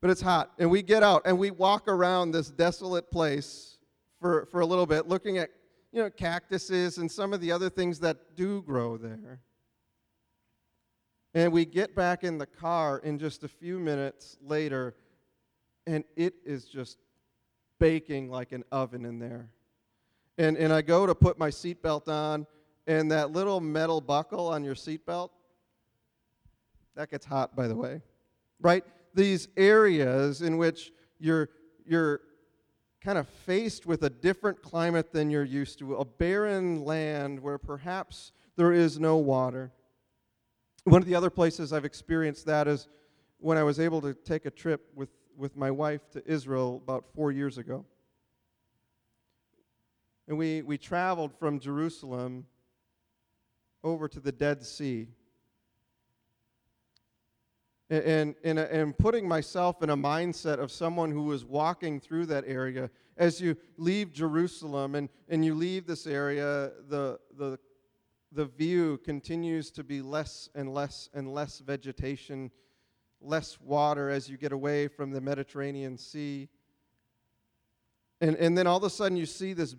But 0.00 0.10
it's 0.10 0.22
hot. 0.22 0.52
And 0.58 0.70
we 0.70 0.82
get 0.82 1.02
out 1.02 1.22
and 1.26 1.38
we 1.38 1.50
walk 1.50 1.86
around 1.86 2.32
this 2.32 2.50
desolate 2.50 3.10
place 3.10 3.76
for, 4.20 4.46
for 4.46 4.60
a 4.60 4.66
little 4.66 4.86
bit, 4.86 5.06
looking 5.06 5.36
at 5.36 5.50
you 5.92 6.02
know, 6.02 6.08
cactuses 6.08 6.96
and 6.96 7.12
some 7.12 7.34
of 7.34 7.42
the 7.42 7.52
other 7.52 7.68
things 7.68 8.00
that 8.00 8.36
do 8.36 8.62
grow 8.62 8.96
there. 8.96 9.40
And 11.34 11.52
we 11.52 11.64
get 11.64 11.94
back 11.94 12.24
in 12.24 12.38
the 12.38 12.46
car 12.46 12.98
in 12.98 13.18
just 13.18 13.42
a 13.42 13.48
few 13.48 13.78
minutes 13.78 14.36
later, 14.42 14.94
and 15.86 16.04
it 16.14 16.34
is 16.44 16.66
just 16.66 16.98
baking 17.78 18.30
like 18.30 18.52
an 18.52 18.64
oven 18.70 19.04
in 19.04 19.18
there. 19.18 19.48
And, 20.38 20.56
and 20.56 20.72
I 20.72 20.82
go 20.82 21.06
to 21.06 21.14
put 21.14 21.38
my 21.38 21.48
seatbelt 21.48 22.08
on, 22.08 22.46
and 22.86 23.10
that 23.12 23.32
little 23.32 23.60
metal 23.60 24.00
buckle 24.00 24.48
on 24.48 24.62
your 24.62 24.74
seatbelt, 24.74 25.30
that 26.96 27.10
gets 27.10 27.24
hot, 27.24 27.56
by 27.56 27.66
the 27.66 27.76
way, 27.76 28.02
right? 28.60 28.84
These 29.14 29.48
areas 29.56 30.42
in 30.42 30.58
which 30.58 30.92
you're, 31.18 31.48
you're 31.86 32.20
kind 33.00 33.16
of 33.18 33.26
faced 33.28 33.86
with 33.86 34.02
a 34.04 34.10
different 34.10 34.62
climate 34.62 35.12
than 35.12 35.30
you're 35.30 35.44
used 35.44 35.78
to, 35.78 35.94
a 35.96 36.04
barren 36.04 36.84
land 36.84 37.40
where 37.40 37.58
perhaps 37.58 38.32
there 38.56 38.72
is 38.72 39.00
no 39.00 39.16
water. 39.16 39.72
One 40.84 41.00
of 41.00 41.06
the 41.06 41.14
other 41.14 41.30
places 41.30 41.72
I've 41.72 41.84
experienced 41.84 42.46
that 42.46 42.66
is 42.66 42.88
when 43.38 43.56
I 43.56 43.62
was 43.62 43.78
able 43.78 44.00
to 44.00 44.14
take 44.14 44.46
a 44.46 44.50
trip 44.50 44.88
with, 44.96 45.10
with 45.36 45.56
my 45.56 45.70
wife 45.70 46.10
to 46.10 46.22
Israel 46.26 46.80
about 46.82 47.04
four 47.14 47.30
years 47.30 47.56
ago. 47.56 47.84
And 50.26 50.36
we, 50.36 50.62
we 50.62 50.78
traveled 50.78 51.32
from 51.38 51.60
Jerusalem 51.60 52.46
over 53.84 54.08
to 54.08 54.18
the 54.18 54.32
Dead 54.32 54.64
Sea. 54.64 55.06
And, 57.88 58.34
and, 58.42 58.58
and 58.58 58.96
putting 58.96 59.28
myself 59.28 59.82
in 59.82 59.90
a 59.90 59.96
mindset 59.96 60.58
of 60.58 60.72
someone 60.72 61.10
who 61.10 61.24
was 61.24 61.44
walking 61.44 62.00
through 62.00 62.26
that 62.26 62.44
area, 62.46 62.90
as 63.16 63.40
you 63.40 63.56
leave 63.76 64.12
Jerusalem 64.12 64.94
and, 64.94 65.08
and 65.28 65.44
you 65.44 65.54
leave 65.54 65.86
this 65.86 66.06
area, 66.06 66.72
the, 66.88 67.20
the, 67.36 67.58
the 68.34 68.46
view 68.46 68.98
continues 69.04 69.70
to 69.72 69.84
be 69.84 70.02
less 70.02 70.48
and 70.54 70.72
less 70.72 71.08
and 71.14 71.32
less 71.32 71.58
vegetation, 71.58 72.50
less 73.20 73.60
water 73.60 74.10
as 74.10 74.28
you 74.28 74.36
get 74.36 74.52
away 74.52 74.88
from 74.88 75.10
the 75.10 75.20
Mediterranean 75.20 75.98
Sea. 75.98 76.48
And, 78.20 78.36
and 78.36 78.56
then 78.56 78.66
all 78.66 78.78
of 78.78 78.84
a 78.84 78.90
sudden 78.90 79.16
you 79.16 79.26
see 79.26 79.52
this 79.52 79.76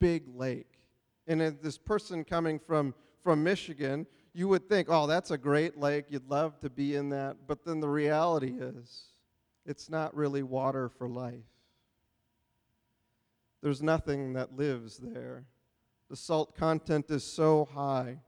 big 0.00 0.24
lake. 0.34 0.78
And 1.26 1.40
this 1.40 1.78
person 1.78 2.24
coming 2.24 2.58
from, 2.58 2.94
from 3.22 3.42
Michigan 3.42 4.06
you 4.34 4.48
would 4.48 4.68
think, 4.68 4.88
oh, 4.90 5.06
that's 5.06 5.30
a 5.30 5.38
great 5.38 5.78
lake. 5.78 6.06
You'd 6.08 6.28
love 6.28 6.58
to 6.60 6.68
be 6.68 6.96
in 6.96 7.10
that. 7.10 7.36
But 7.46 7.64
then 7.64 7.78
the 7.78 7.88
reality 7.88 8.52
is, 8.58 9.12
it's 9.64 9.88
not 9.88 10.14
really 10.14 10.42
water 10.42 10.88
for 10.88 11.08
life. 11.08 11.46
There's 13.62 13.80
nothing 13.80 14.34
that 14.34 14.56
lives 14.56 14.98
there. 14.98 15.44
The 16.10 16.16
salt 16.16 16.54
content 16.54 17.10
is 17.10 17.24
so 17.24 17.68
high. 17.72 18.18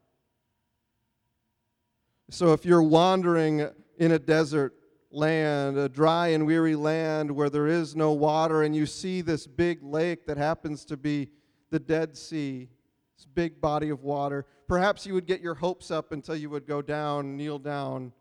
So 2.30 2.52
if 2.52 2.64
you're 2.64 2.82
wandering 2.82 3.68
in 3.98 4.12
a 4.12 4.18
desert 4.18 4.74
land, 5.10 5.78
a 5.78 5.88
dry 5.88 6.28
and 6.28 6.46
weary 6.46 6.74
land 6.74 7.30
where 7.30 7.48
there 7.48 7.66
is 7.66 7.94
no 7.94 8.12
water, 8.12 8.62
and 8.62 8.74
you 8.74 8.86
see 8.86 9.20
this 9.20 9.46
big 9.46 9.82
lake 9.82 10.26
that 10.26 10.36
happens 10.36 10.84
to 10.86 10.96
be 10.96 11.28
the 11.70 11.78
Dead 11.78 12.16
Sea, 12.16 12.68
this 13.16 13.26
big 13.26 13.60
body 13.60 13.90
of 13.90 14.02
water, 14.02 14.44
perhaps 14.66 15.06
you 15.06 15.14
would 15.14 15.26
get 15.26 15.40
your 15.40 15.54
hopes 15.54 15.90
up 15.90 16.12
until 16.12 16.36
you 16.36 16.50
would 16.50 16.66
go 16.66 16.82
down, 16.82 17.36
kneel 17.36 17.58
down, 17.58 18.12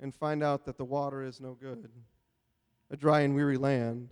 and 0.00 0.14
find 0.14 0.42
out 0.42 0.64
that 0.66 0.78
the 0.78 0.84
water 0.84 1.22
is 1.22 1.40
no 1.40 1.54
good. 1.54 1.88
A 2.90 2.96
dry 2.96 3.20
and 3.20 3.34
weary 3.34 3.56
land. 3.56 4.10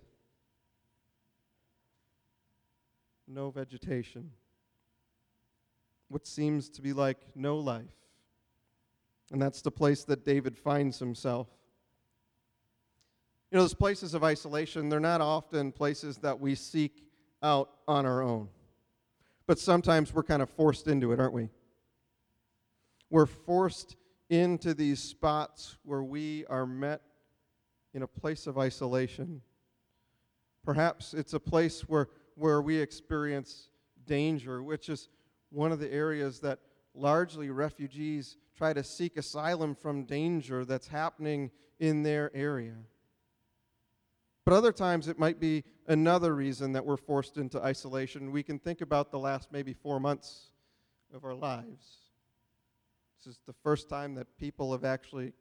No 3.27 3.51
vegetation. 3.51 4.31
What 6.09 6.27
seems 6.27 6.69
to 6.69 6.81
be 6.81 6.93
like 6.93 7.17
no 7.35 7.57
life. 7.57 7.95
And 9.31 9.41
that's 9.41 9.61
the 9.61 9.71
place 9.71 10.03
that 10.05 10.23
David 10.23 10.57
finds 10.57 10.99
himself. 10.99 11.47
You 13.51 13.57
know, 13.57 13.63
those 13.63 13.73
places 13.73 14.13
of 14.13 14.23
isolation, 14.23 14.89
they're 14.89 14.99
not 14.99 15.21
often 15.21 15.71
places 15.71 16.17
that 16.17 16.39
we 16.39 16.55
seek 16.55 17.03
out 17.41 17.69
on 17.87 18.05
our 18.05 18.21
own. 18.21 18.49
But 19.45 19.59
sometimes 19.59 20.13
we're 20.13 20.23
kind 20.23 20.41
of 20.41 20.49
forced 20.49 20.87
into 20.87 21.11
it, 21.11 21.19
aren't 21.19 21.33
we? 21.33 21.49
We're 23.09 23.25
forced 23.25 23.95
into 24.29 24.73
these 24.73 24.99
spots 24.99 25.77
where 25.83 26.03
we 26.03 26.45
are 26.47 26.65
met 26.65 27.01
in 27.93 28.01
a 28.01 28.07
place 28.07 28.47
of 28.47 28.57
isolation. 28.57 29.41
Perhaps 30.65 31.13
it's 31.13 31.33
a 31.33 31.39
place 31.39 31.81
where, 31.81 32.07
where 32.35 32.61
we 32.61 32.77
experience 32.77 33.69
danger, 34.05 34.63
which 34.63 34.89
is 34.89 35.09
one 35.53 35.71
of 35.71 35.79
the 35.79 35.91
areas 35.91 36.39
that 36.39 36.59
largely 36.95 37.49
refugees 37.49 38.37
try 38.55 38.73
to 38.73 38.83
seek 38.83 39.17
asylum 39.17 39.75
from 39.75 40.03
danger 40.03 40.65
that's 40.65 40.87
happening 40.87 41.51
in 41.79 42.03
their 42.03 42.31
area. 42.35 42.75
But 44.45 44.55
other 44.55 44.71
times 44.71 45.07
it 45.07 45.17
might 45.17 45.39
be 45.39 45.63
another 45.87 46.35
reason 46.35 46.73
that 46.73 46.85
we're 46.85 46.97
forced 46.97 47.37
into 47.37 47.63
isolation. 47.63 48.31
We 48.31 48.43
can 48.43 48.59
think 48.59 48.81
about 48.81 49.11
the 49.11 49.19
last 49.19 49.51
maybe 49.51 49.73
four 49.73 49.99
months 49.99 50.51
of 51.13 51.23
our 51.23 51.33
lives. 51.33 51.97
This 53.17 53.35
is 53.35 53.39
the 53.45 53.53
first 53.63 53.87
time 53.87 54.15
that 54.15 54.37
people 54.37 54.71
have 54.73 54.83
actually 54.83 55.33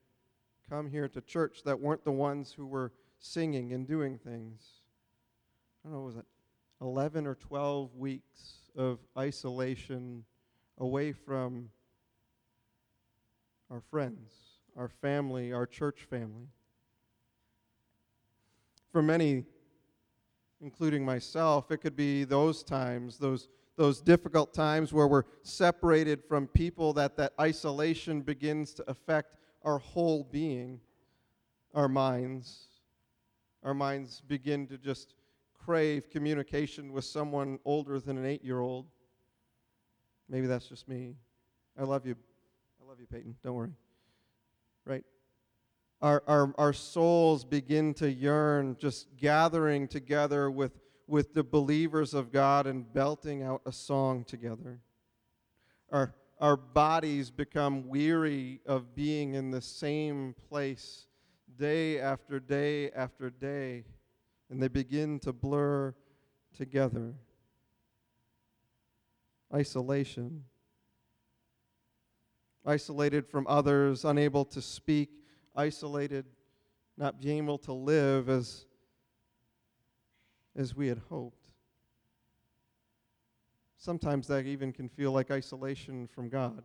come 0.71 0.89
here 0.89 1.09
to 1.09 1.21
church 1.21 1.63
that 1.65 1.81
weren't 1.81 2.05
the 2.05 2.13
ones 2.13 2.53
who 2.53 2.67
were 2.67 2.93
singing 3.19 3.73
and 3.73 3.87
doing 3.87 4.19
things. 4.19 4.63
I 5.85 5.89
don't 5.89 5.99
know, 5.99 6.05
was 6.05 6.17
it 6.17 6.27
11 6.81 7.27
or 7.27 7.35
12 7.35 7.97
weeks 7.97 8.62
of 8.77 8.99
isolation 9.17 10.25
away 10.79 11.13
from 11.13 11.71
our 13.71 13.81
friends, 13.81 14.33
our 14.77 14.89
family, 14.89 15.53
our 15.53 15.67
church 15.67 16.07
family? 16.09 16.49
For 18.91 19.03
many, 19.03 19.45
including 20.61 21.05
myself, 21.05 21.71
it 21.71 21.79
could 21.79 21.97
be 21.97 22.25
those 22.25 22.63
times, 22.63 23.19
those, 23.19 23.49
those 23.77 24.01
difficult 24.01 24.53
times 24.53 24.93
where 24.93 25.09
we're 25.09 25.25
separated 25.43 26.23
from 26.23 26.47
people, 26.47 26.93
that 26.93 27.17
that 27.17 27.33
isolation 27.41 28.21
begins 28.21 28.75
to 28.75 28.85
affect 28.91 29.37
our 29.63 29.79
whole 29.79 30.25
being, 30.25 30.81
our 31.75 31.89
minds. 31.89 32.69
Our 33.63 33.75
minds 33.75 34.23
begin 34.27 34.67
to 34.69 34.79
just 34.79 35.15
crave 35.65 36.11
communication 36.11 36.93
with 36.93 37.05
someone 37.05 37.59
older 37.65 38.01
than 38.01 38.19
an 38.19 38.25
eight 38.25 38.45
year 38.45 38.61
old. 38.61 38.87
Maybe 40.29 40.47
that's 40.47 40.69
just 40.69 40.89
me. 40.89 41.15
I 41.79 41.85
love 41.85 42.07
you. 42.07 42.17
I 42.83 42.89
love 42.89 42.99
you, 43.01 43.07
Peyton. 43.07 43.37
Don't 43.43 43.55
worry. 43.55 43.73
Right? 44.85 45.05
our, 46.03 46.23
our, 46.27 46.53
our 46.59 46.73
souls 46.73 47.45
begin 47.45 47.95
to 47.95 48.11
yearn 48.11 48.77
just 48.79 49.07
gathering 49.17 49.87
together 49.87 50.51
with, 50.51 50.73
with 51.07 51.33
the 51.33 51.45
believers 51.45 52.13
of 52.13 52.33
God 52.33 52.67
and 52.67 52.93
belting 52.93 53.43
out 53.43 53.63
a 53.65 53.73
song 53.73 54.25
together. 54.25 54.81
Our, 55.91 56.13
our 56.41 56.57
bodies 56.57 57.31
become 57.31 57.89
weary 57.89 58.61
of 58.67 58.97
being 58.97 59.35
in 59.35 59.53
the 59.53 59.61
same 59.61 60.35
place 60.49 61.07
day 61.57 62.01
after 62.01 62.41
day 62.41 62.91
after 62.91 63.31
day, 63.31 63.85
and 64.53 64.63
they 64.63 64.69
begin 64.69 65.19
to 65.19 65.33
blur 65.33 65.95
together. 66.55 67.15
Isolation. 69.53 70.45
Isolated 72.67 73.27
from 73.27 73.47
others, 73.49 74.05
unable 74.05 74.45
to 74.45 74.61
speak 74.61 75.09
isolated, 75.57 76.27
not 76.99 77.19
being 77.19 77.39
able 77.39 77.57
to 77.61 77.73
live 77.73 78.29
as, 78.29 78.67
as 80.55 80.77
we 80.77 80.87
had 80.87 81.01
hoped. 81.09 81.49
Sometimes 83.79 84.27
that 84.27 84.45
even 84.45 84.71
can 84.71 84.91
feel 84.91 85.13
like 85.13 85.31
isolation 85.31 86.07
from 86.07 86.29
God. 86.29 86.63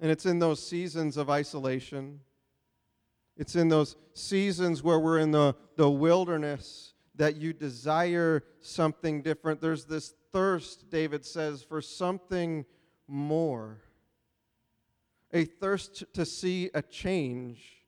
And 0.00 0.10
it's 0.10 0.26
in 0.26 0.38
those 0.38 0.64
seasons 0.64 1.16
of 1.16 1.30
isolation, 1.30 2.20
it's 3.36 3.56
in 3.56 3.68
those 3.68 3.96
seasons 4.14 4.82
where 4.82 4.98
we're 4.98 5.18
in 5.18 5.30
the, 5.30 5.54
the 5.76 5.90
wilderness 5.90 6.94
that 7.16 7.36
you 7.36 7.52
desire 7.52 8.44
something 8.60 9.22
different. 9.22 9.60
There's 9.60 9.84
this 9.84 10.14
thirst, 10.32 10.90
David 10.90 11.24
says, 11.24 11.62
for 11.62 11.80
something 11.80 12.64
more 13.06 13.80
a 15.32 15.44
thirst 15.44 16.04
to 16.14 16.24
see 16.24 16.70
a 16.74 16.82
change. 16.82 17.78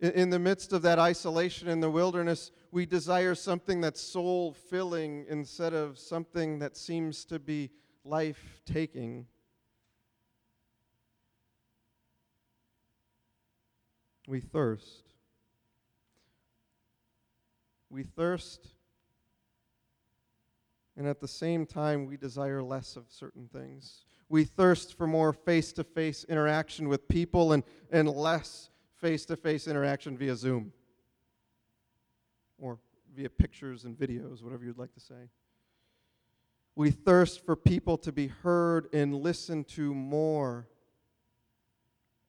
In 0.00 0.30
the 0.30 0.38
midst 0.38 0.72
of 0.72 0.82
that 0.82 0.98
isolation 0.98 1.68
in 1.68 1.80
the 1.80 1.90
wilderness, 1.90 2.52
we 2.70 2.86
desire 2.86 3.34
something 3.34 3.80
that's 3.80 4.00
soul 4.00 4.52
filling 4.52 5.24
instead 5.28 5.74
of 5.74 5.98
something 5.98 6.60
that 6.60 6.76
seems 6.76 7.24
to 7.24 7.38
be 7.38 7.70
life 8.04 8.60
taking. 8.64 9.26
We 14.28 14.40
thirst. 14.40 15.04
We 17.88 18.02
thirst, 18.02 18.66
and 20.98 21.06
at 21.06 21.18
the 21.18 21.26
same 21.26 21.64
time, 21.64 22.04
we 22.04 22.18
desire 22.18 22.62
less 22.62 22.96
of 22.96 23.04
certain 23.08 23.48
things. 23.50 24.04
We 24.28 24.44
thirst 24.44 24.98
for 24.98 25.06
more 25.06 25.32
face 25.32 25.72
to 25.72 25.82
face 25.84 26.24
interaction 26.28 26.90
with 26.90 27.08
people 27.08 27.54
and, 27.54 27.62
and 27.90 28.06
less 28.06 28.68
face 28.98 29.24
to 29.26 29.36
face 29.36 29.66
interaction 29.66 30.18
via 30.18 30.36
Zoom 30.36 30.74
or 32.58 32.78
via 33.16 33.30
pictures 33.30 33.86
and 33.86 33.98
videos, 33.98 34.42
whatever 34.42 34.62
you'd 34.62 34.76
like 34.76 34.92
to 34.92 35.00
say. 35.00 35.30
We 36.74 36.90
thirst 36.90 37.46
for 37.46 37.56
people 37.56 37.96
to 37.96 38.12
be 38.12 38.26
heard 38.26 38.88
and 38.92 39.14
listened 39.14 39.68
to 39.68 39.94
more. 39.94 40.68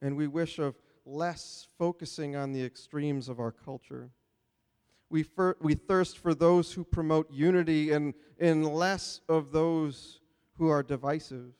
And 0.00 0.16
we 0.16 0.26
wish 0.26 0.58
of 0.58 0.76
less 1.10 1.66
focusing 1.78 2.36
on 2.36 2.52
the 2.52 2.64
extremes 2.64 3.28
of 3.28 3.40
our 3.40 3.50
culture. 3.50 4.10
We, 5.10 5.24
fir- 5.24 5.56
we 5.60 5.74
thirst 5.74 6.18
for 6.18 6.34
those 6.34 6.72
who 6.72 6.84
promote 6.84 7.30
unity 7.32 7.90
and, 7.90 8.14
and 8.38 8.66
less 8.66 9.20
of 9.28 9.50
those 9.50 10.20
who 10.56 10.68
are 10.68 10.82
divisive. 10.82 11.52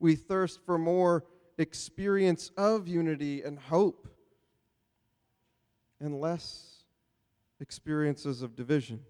We 0.00 0.14
thirst 0.14 0.60
for 0.64 0.78
more 0.78 1.24
experience 1.58 2.50
of 2.56 2.88
unity 2.88 3.42
and 3.42 3.58
hope 3.58 4.08
and 6.00 6.20
less 6.20 6.84
experiences 7.60 8.40
of 8.40 8.56
division. 8.56 9.00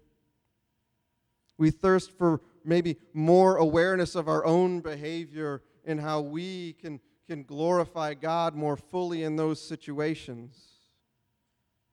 We 1.57 1.71
thirst 1.71 2.17
for 2.17 2.41
maybe 2.65 2.97
more 3.13 3.57
awareness 3.57 4.15
of 4.15 4.27
our 4.27 4.45
own 4.45 4.81
behavior 4.81 5.61
and 5.85 5.99
how 5.99 6.21
we 6.21 6.73
can, 6.73 6.99
can 7.29 7.43
glorify 7.43 8.15
God 8.15 8.55
more 8.55 8.75
fully 8.75 9.21
in 9.21 9.35
those 9.35 9.61
situations. 9.61 10.57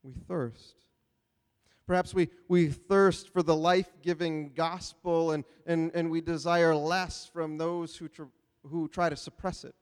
We 0.02 0.14
thirst. 0.26 0.76
Perhaps 1.86 2.14
we, 2.14 2.30
we 2.48 2.68
thirst 2.68 3.28
for 3.28 3.42
the 3.42 3.54
life 3.54 3.92
giving 4.00 4.54
gospel 4.54 5.32
and, 5.32 5.44
and, 5.66 5.90
and 5.94 6.10
we 6.10 6.22
desire 6.22 6.74
less 6.74 7.28
from 7.30 7.58
those 7.58 7.94
who, 7.94 8.08
tr- 8.08 8.22
who 8.66 8.88
try 8.88 9.10
to 9.10 9.16
suppress 9.16 9.64
it 9.64 9.74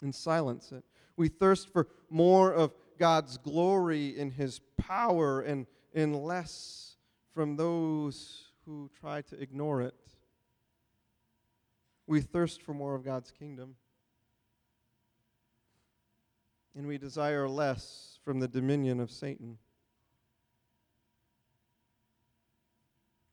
and 0.00 0.14
silence 0.14 0.72
it. 0.72 0.82
We 1.18 1.28
thirst 1.28 1.68
for 1.68 1.86
more 2.08 2.54
of 2.54 2.72
God's 2.98 3.36
glory 3.36 4.18
in 4.18 4.30
His 4.30 4.62
power 4.78 5.42
and, 5.42 5.66
and 5.94 6.16
less 6.16 6.96
from 7.34 7.56
those 7.56 8.44
who 8.64 8.90
try 8.98 9.20
to 9.20 9.38
ignore 9.38 9.82
it. 9.82 9.94
We 12.06 12.22
thirst 12.22 12.62
for 12.62 12.72
more 12.72 12.94
of 12.94 13.04
God's 13.04 13.30
kingdom. 13.30 13.74
And 16.76 16.86
we 16.86 16.98
desire 16.98 17.48
less 17.48 18.18
from 18.22 18.38
the 18.38 18.48
dominion 18.48 19.00
of 19.00 19.10
Satan. 19.10 19.56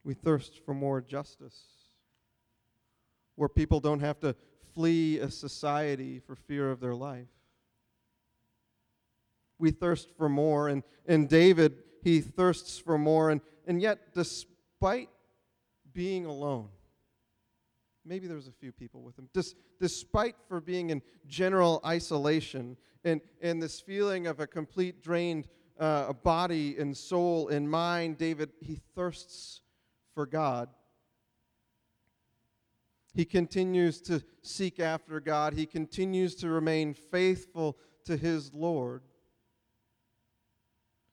We 0.05 0.13
thirst 0.13 0.61
for 0.65 0.73
more 0.73 1.01
justice, 1.01 1.61
where 3.35 3.49
people 3.49 3.79
don't 3.79 3.99
have 3.99 4.19
to 4.21 4.35
flee 4.73 5.19
a 5.19 5.29
society 5.29 6.19
for 6.19 6.35
fear 6.35 6.71
of 6.71 6.79
their 6.79 6.95
life. 6.95 7.27
We 9.59 9.71
thirst 9.71 10.09
for 10.17 10.29
more, 10.29 10.69
and, 10.69 10.83
and 11.05 11.29
David, 11.29 11.77
he 12.01 12.21
thirsts 12.21 12.79
for 12.79 12.97
more, 12.97 13.29
and, 13.29 13.41
and 13.67 13.81
yet, 13.81 14.13
despite 14.13 15.09
being 15.93 16.25
alone, 16.25 16.69
maybe 18.05 18.27
there 18.27 18.35
was 18.35 18.47
a 18.47 18.51
few 18.51 18.71
people 18.71 19.01
with 19.03 19.17
him, 19.17 19.29
Des, 19.33 19.53
despite 19.79 20.35
for 20.47 20.59
being 20.59 20.89
in 20.89 21.01
general 21.27 21.81
isolation 21.85 22.77
and, 23.03 23.21
and 23.41 23.61
this 23.61 23.79
feeling 23.79 24.27
of 24.27 24.39
a 24.39 24.47
complete 24.47 25.01
drained 25.01 25.47
uh, 25.79 26.13
body 26.13 26.77
and 26.77 26.95
soul 26.95 27.49
and 27.49 27.69
mind, 27.69 28.17
David, 28.17 28.51
he 28.61 28.79
thirsts 28.95 29.61
for 30.13 30.25
God. 30.25 30.69
He 33.13 33.25
continues 33.25 34.01
to 34.01 34.23
seek 34.41 34.79
after 34.79 35.19
God. 35.19 35.53
He 35.53 35.65
continues 35.65 36.35
to 36.35 36.49
remain 36.49 36.93
faithful 36.93 37.77
to 38.05 38.17
his 38.17 38.53
Lord. 38.53 39.03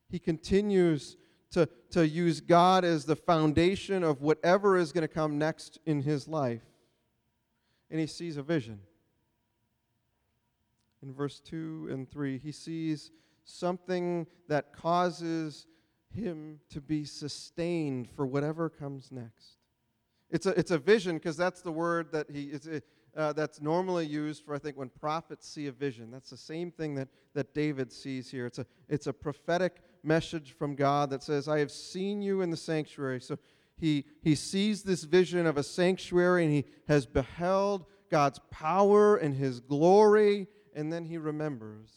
He 0.09 0.19
continues 0.19 1.17
to, 1.53 1.69
to 1.91 2.07
use 2.07 2.41
God 2.41 2.85
as 2.85 3.05
the 3.05 3.17
foundation 3.17 4.03
of 4.03 4.23
whatever 4.23 4.77
is 4.77 4.93
going 4.93 5.03
to 5.03 5.09
come 5.09 5.39
next 5.39 5.79
in 5.85 6.03
his 6.03 6.27
life. 6.27 6.63
And 7.91 8.01
he 8.01 8.07
sees 8.07 8.37
a 8.37 8.43
vision. 8.43 8.81
In 11.03 11.13
verse 11.13 11.41
2 11.41 11.89
and 11.91 12.11
3, 12.11 12.39
he 12.39 12.53
sees 12.53 13.11
something 13.45 14.27
that 14.49 14.73
causes 14.73 15.67
him 16.13 16.61
to 16.71 16.81
be 16.81 17.05
sustained 17.05 18.09
for 18.11 18.27
whatever 18.27 18.69
comes 18.69 19.11
next. 19.11 19.59
It's 20.31 20.47
a, 20.47 20.51
it's 20.51 20.71
a 20.71 20.79
vision 20.79 21.17
because 21.17 21.37
that's 21.37 21.63
the 21.63 21.73
word 21.73 22.13
that 22.13 22.31
he 22.31 22.45
is, 22.45 22.69
uh, 23.17 23.33
that's 23.33 23.61
normally 23.61 24.07
used 24.07 24.45
for, 24.45 24.55
I 24.55 24.59
think, 24.59 24.77
when 24.77 24.89
prophets 24.89 25.49
see 25.49 25.67
a 25.67 25.73
vision. 25.73 26.11
That's 26.11 26.31
the 26.31 26.37
same 26.37 26.71
thing 26.71 26.95
that, 26.97 27.09
that 27.35 27.55
David 27.55 27.93
sees 27.93 28.31
here. 28.31 28.47
It's 28.47 28.59
a, 28.59 28.67
it's 28.89 29.07
a 29.07 29.13
prophetic 29.13 29.83
message 30.03 30.53
from 30.53 30.75
God 30.75 31.11
that 31.11 31.23
says, 31.23 31.49
I 31.49 31.59
have 31.59 31.73
seen 31.73 32.23
you 32.23 32.43
in 32.43 32.51
the 32.51 32.57
sanctuary. 32.57 33.21
So 33.21 33.39
he, 33.77 34.05
he 34.23 34.35
sees 34.35 34.83
this 34.83 35.05
vision 35.05 35.47
of 35.47 35.57
a 35.57 35.63
sanctuary 35.63 36.45
and 36.45 36.53
he 36.53 36.65
has 36.87 37.07
beheld 37.07 37.87
God's 38.11 38.41
power 38.51 39.17
and 39.17 39.35
his 39.35 39.61
glory, 39.61 40.47
and 40.75 40.93
then 40.93 41.05
he 41.05 41.19
remembers. 41.19 41.91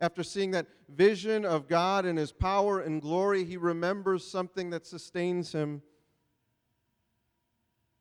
After 0.00 0.22
seeing 0.22 0.50
that 0.52 0.66
vision 0.88 1.44
of 1.44 1.68
God 1.68 2.04
and 2.04 2.18
his 2.18 2.32
power 2.32 2.80
and 2.80 3.00
glory, 3.00 3.44
he 3.44 3.56
remembers 3.56 4.26
something 4.26 4.70
that 4.70 4.86
sustains 4.86 5.52
him 5.52 5.82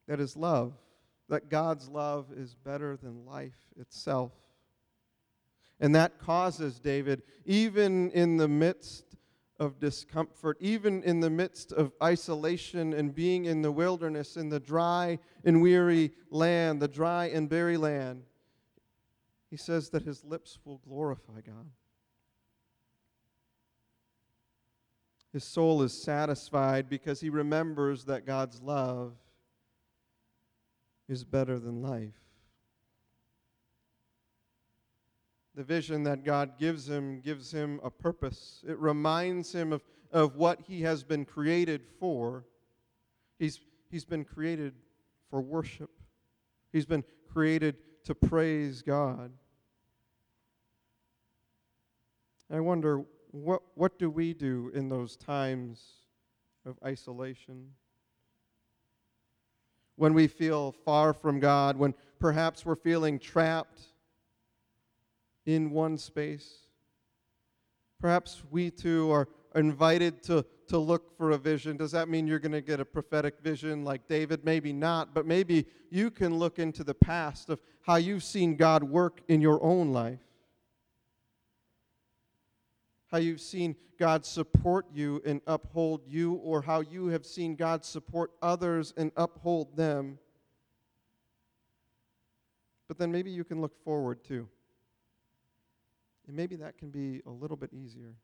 that 0.07 0.19
is 0.19 0.35
love, 0.35 0.73
that 1.29 1.49
God's 1.49 1.87
love 1.87 2.27
is 2.35 2.55
better 2.55 2.97
than 2.97 3.25
life 3.25 3.69
itself. 3.79 4.31
And 5.79 5.95
that 5.95 6.19
causes 6.19 6.79
David, 6.79 7.23
even 7.45 8.11
in 8.11 8.37
the 8.37 8.47
midst 8.47 9.05
of 9.59 9.79
discomfort, 9.79 10.57
even 10.59 11.03
in 11.03 11.19
the 11.19 11.29
midst 11.29 11.71
of 11.71 11.93
isolation 12.01 12.93
and 12.93 13.13
being 13.13 13.45
in 13.45 13.61
the 13.61 13.71
wilderness, 13.71 14.35
in 14.35 14.49
the 14.49 14.59
dry 14.59 15.19
and 15.45 15.61
weary 15.61 16.11
land, 16.29 16.81
the 16.81 16.87
dry 16.87 17.25
and 17.25 17.49
barren 17.49 17.81
land, 17.81 18.23
he 19.53 19.57
says 19.57 19.89
that 19.89 20.01
his 20.01 20.23
lips 20.23 20.57
will 20.65 20.79
glorify 20.79 21.39
God. 21.45 21.69
His 25.31 25.43
soul 25.43 25.83
is 25.83 25.93
satisfied 25.93 26.89
because 26.89 27.21
he 27.21 27.29
remembers 27.29 28.05
that 28.05 28.25
God's 28.25 28.63
love 28.63 29.13
is 31.07 31.23
better 31.23 31.59
than 31.59 31.83
life. 31.83 32.19
The 35.53 35.63
vision 35.63 36.01
that 36.05 36.23
God 36.23 36.57
gives 36.57 36.89
him 36.89 37.19
gives 37.19 37.51
him 37.51 37.79
a 37.83 37.91
purpose. 37.91 38.63
It 38.67 38.79
reminds 38.79 39.53
him 39.53 39.71
of, 39.71 39.83
of 40.11 40.35
what 40.35 40.61
he 40.61 40.81
has 40.81 41.03
been 41.03 41.25
created 41.25 41.83
for. 41.99 42.43
He's, 43.37 43.59
he's 43.91 44.03
been 44.03 44.25
created 44.25 44.73
for 45.29 45.41
worship, 45.41 45.91
he's 46.71 46.87
been 46.87 47.03
created 47.31 47.75
to 48.05 48.15
praise 48.15 48.81
God. 48.81 49.31
I 52.53 52.59
wonder 52.59 53.03
what, 53.31 53.63
what 53.73 53.97
do 53.97 54.11
we 54.11 54.35
do 54.35 54.71
in 54.75 54.87
those 54.87 55.15
times 55.15 55.81
of 56.67 56.77
isolation? 56.85 57.71
When 59.95 60.13
we 60.13 60.27
feel 60.27 60.71
far 60.71 61.13
from 61.13 61.39
God, 61.39 61.77
when 61.77 61.95
perhaps 62.19 62.63
we're 62.63 62.75
feeling 62.75 63.17
trapped 63.17 63.81
in 65.47 65.71
one 65.71 65.97
space. 65.97 66.67
Perhaps 67.99 68.43
we 68.51 68.69
too 68.69 69.11
are 69.11 69.27
invited 69.55 70.21
to, 70.23 70.45
to 70.67 70.77
look 70.77 71.17
for 71.17 71.31
a 71.31 71.37
vision. 71.39 71.75
Does 71.75 71.91
that 71.93 72.07
mean 72.07 72.27
you're 72.27 72.37
going 72.37 72.51
to 72.51 72.61
get 72.61 72.79
a 72.79 72.85
prophetic 72.85 73.39
vision 73.39 73.83
like 73.83 74.07
David? 74.07 74.45
Maybe 74.45 74.71
not, 74.71 75.15
but 75.15 75.25
maybe 75.25 75.65
you 75.89 76.11
can 76.11 76.37
look 76.37 76.59
into 76.59 76.83
the 76.83 76.93
past 76.93 77.49
of 77.49 77.59
how 77.81 77.95
you've 77.95 78.23
seen 78.23 78.55
God 78.55 78.83
work 78.83 79.21
in 79.27 79.41
your 79.41 79.61
own 79.63 79.91
life 79.91 80.19
how 83.13 83.19
you've 83.19 83.39
seen 83.39 83.75
God 83.99 84.25
support 84.25 84.87
you 84.91 85.21
and 85.23 85.39
uphold 85.45 86.01
you, 86.07 86.33
or 86.33 86.63
how 86.63 86.81
you 86.81 87.07
have 87.09 87.27
seen 87.27 87.55
God 87.55 87.85
support 87.85 88.31
others 88.41 88.91
and 88.97 89.11
uphold 89.15 89.77
them. 89.77 90.17
But 92.87 92.97
then 92.97 93.11
maybe 93.11 93.29
you 93.29 93.43
can 93.43 93.61
look 93.61 93.77
forward 93.85 94.23
too. 94.23 94.49
And 96.25 96.35
maybe 96.35 96.55
that 96.55 96.79
can 96.79 96.89
be 96.89 97.21
a 97.27 97.29
little 97.29 97.55
bit 97.55 97.69
easier. 97.71 98.15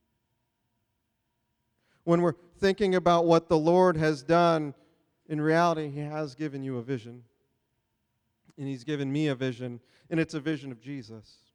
When 2.04 2.24
we're 2.24 2.34
thinking 2.58 2.96
about 2.96 3.26
what 3.26 3.48
the 3.48 3.60
Lord 3.60 3.96
has 3.96 4.24
done, 4.24 4.74
in 5.28 5.40
reality, 5.40 5.92
He 5.92 6.00
has 6.00 6.34
given 6.34 6.64
you 6.64 6.80
a 6.80 6.82
vision. 6.82 7.22
And 8.58 8.68
He's 8.68 8.84
given 8.84 9.12
me 9.12 9.28
a 9.28 9.36
vision, 9.36 9.82
and 10.10 10.20
it's 10.20 10.34
a 10.34 10.40
vision 10.40 10.72
of 10.72 10.82
Jesus. 10.82 11.49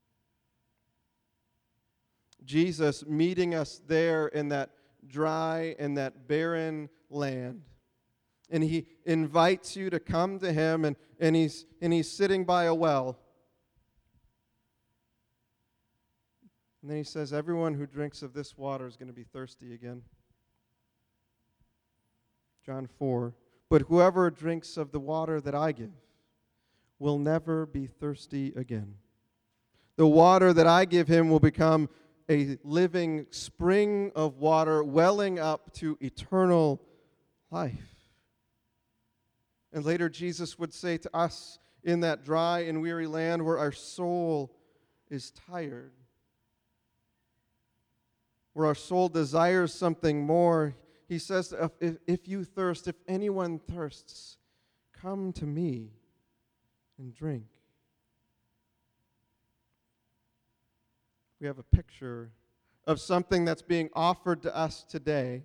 Jesus 2.44 3.04
meeting 3.06 3.54
us 3.54 3.80
there 3.86 4.28
in 4.28 4.48
that 4.48 4.70
dry 5.06 5.74
and 5.78 5.96
that 5.96 6.26
barren 6.28 6.88
land. 7.10 7.62
And 8.50 8.62
he 8.62 8.86
invites 9.04 9.74
you 9.76 9.90
to 9.90 9.98
come 9.98 10.38
to 10.40 10.52
him, 10.52 10.84
and, 10.84 10.96
and, 11.18 11.34
he's, 11.34 11.66
and 11.80 11.92
he's 11.92 12.10
sitting 12.10 12.44
by 12.44 12.64
a 12.64 12.74
well. 12.74 13.18
And 16.82 16.90
then 16.90 16.98
he 16.98 17.04
says, 17.04 17.32
Everyone 17.32 17.72
who 17.74 17.86
drinks 17.86 18.20
of 18.20 18.34
this 18.34 18.58
water 18.58 18.86
is 18.86 18.96
going 18.96 19.08
to 19.08 19.14
be 19.14 19.24
thirsty 19.24 19.72
again. 19.72 20.02
John 22.64 22.86
4. 22.98 23.34
But 23.70 23.82
whoever 23.82 24.30
drinks 24.30 24.76
of 24.76 24.92
the 24.92 25.00
water 25.00 25.40
that 25.40 25.54
I 25.54 25.72
give 25.72 25.92
will 26.98 27.18
never 27.18 27.66
be 27.66 27.86
thirsty 27.86 28.52
again. 28.54 28.94
The 29.96 30.06
water 30.06 30.52
that 30.52 30.66
I 30.66 30.84
give 30.84 31.08
him 31.08 31.30
will 31.30 31.40
become 31.40 31.88
a 32.30 32.58
living 32.64 33.26
spring 33.30 34.10
of 34.14 34.38
water 34.38 34.82
welling 34.82 35.38
up 35.38 35.72
to 35.74 35.98
eternal 36.00 36.80
life. 37.50 37.94
And 39.72 39.84
later, 39.84 40.08
Jesus 40.08 40.58
would 40.58 40.72
say 40.72 40.96
to 40.98 41.16
us 41.16 41.58
in 41.82 42.00
that 42.00 42.24
dry 42.24 42.60
and 42.60 42.80
weary 42.80 43.06
land 43.06 43.44
where 43.44 43.58
our 43.58 43.72
soul 43.72 44.56
is 45.10 45.32
tired, 45.32 45.92
where 48.54 48.66
our 48.66 48.74
soul 48.74 49.08
desires 49.08 49.74
something 49.74 50.24
more, 50.24 50.74
he 51.08 51.18
says, 51.18 51.52
if, 51.80 51.98
if 52.06 52.26
you 52.26 52.44
thirst, 52.44 52.88
if 52.88 52.96
anyone 53.06 53.58
thirsts, 53.58 54.38
come 54.92 55.32
to 55.34 55.44
me 55.44 55.90
and 56.98 57.12
drink. 57.12 57.44
We 61.44 61.48
have 61.48 61.58
a 61.58 61.76
picture 61.76 62.30
of 62.86 62.98
something 62.98 63.44
that's 63.44 63.60
being 63.60 63.90
offered 63.92 64.40
to 64.44 64.56
us 64.56 64.82
today 64.82 65.42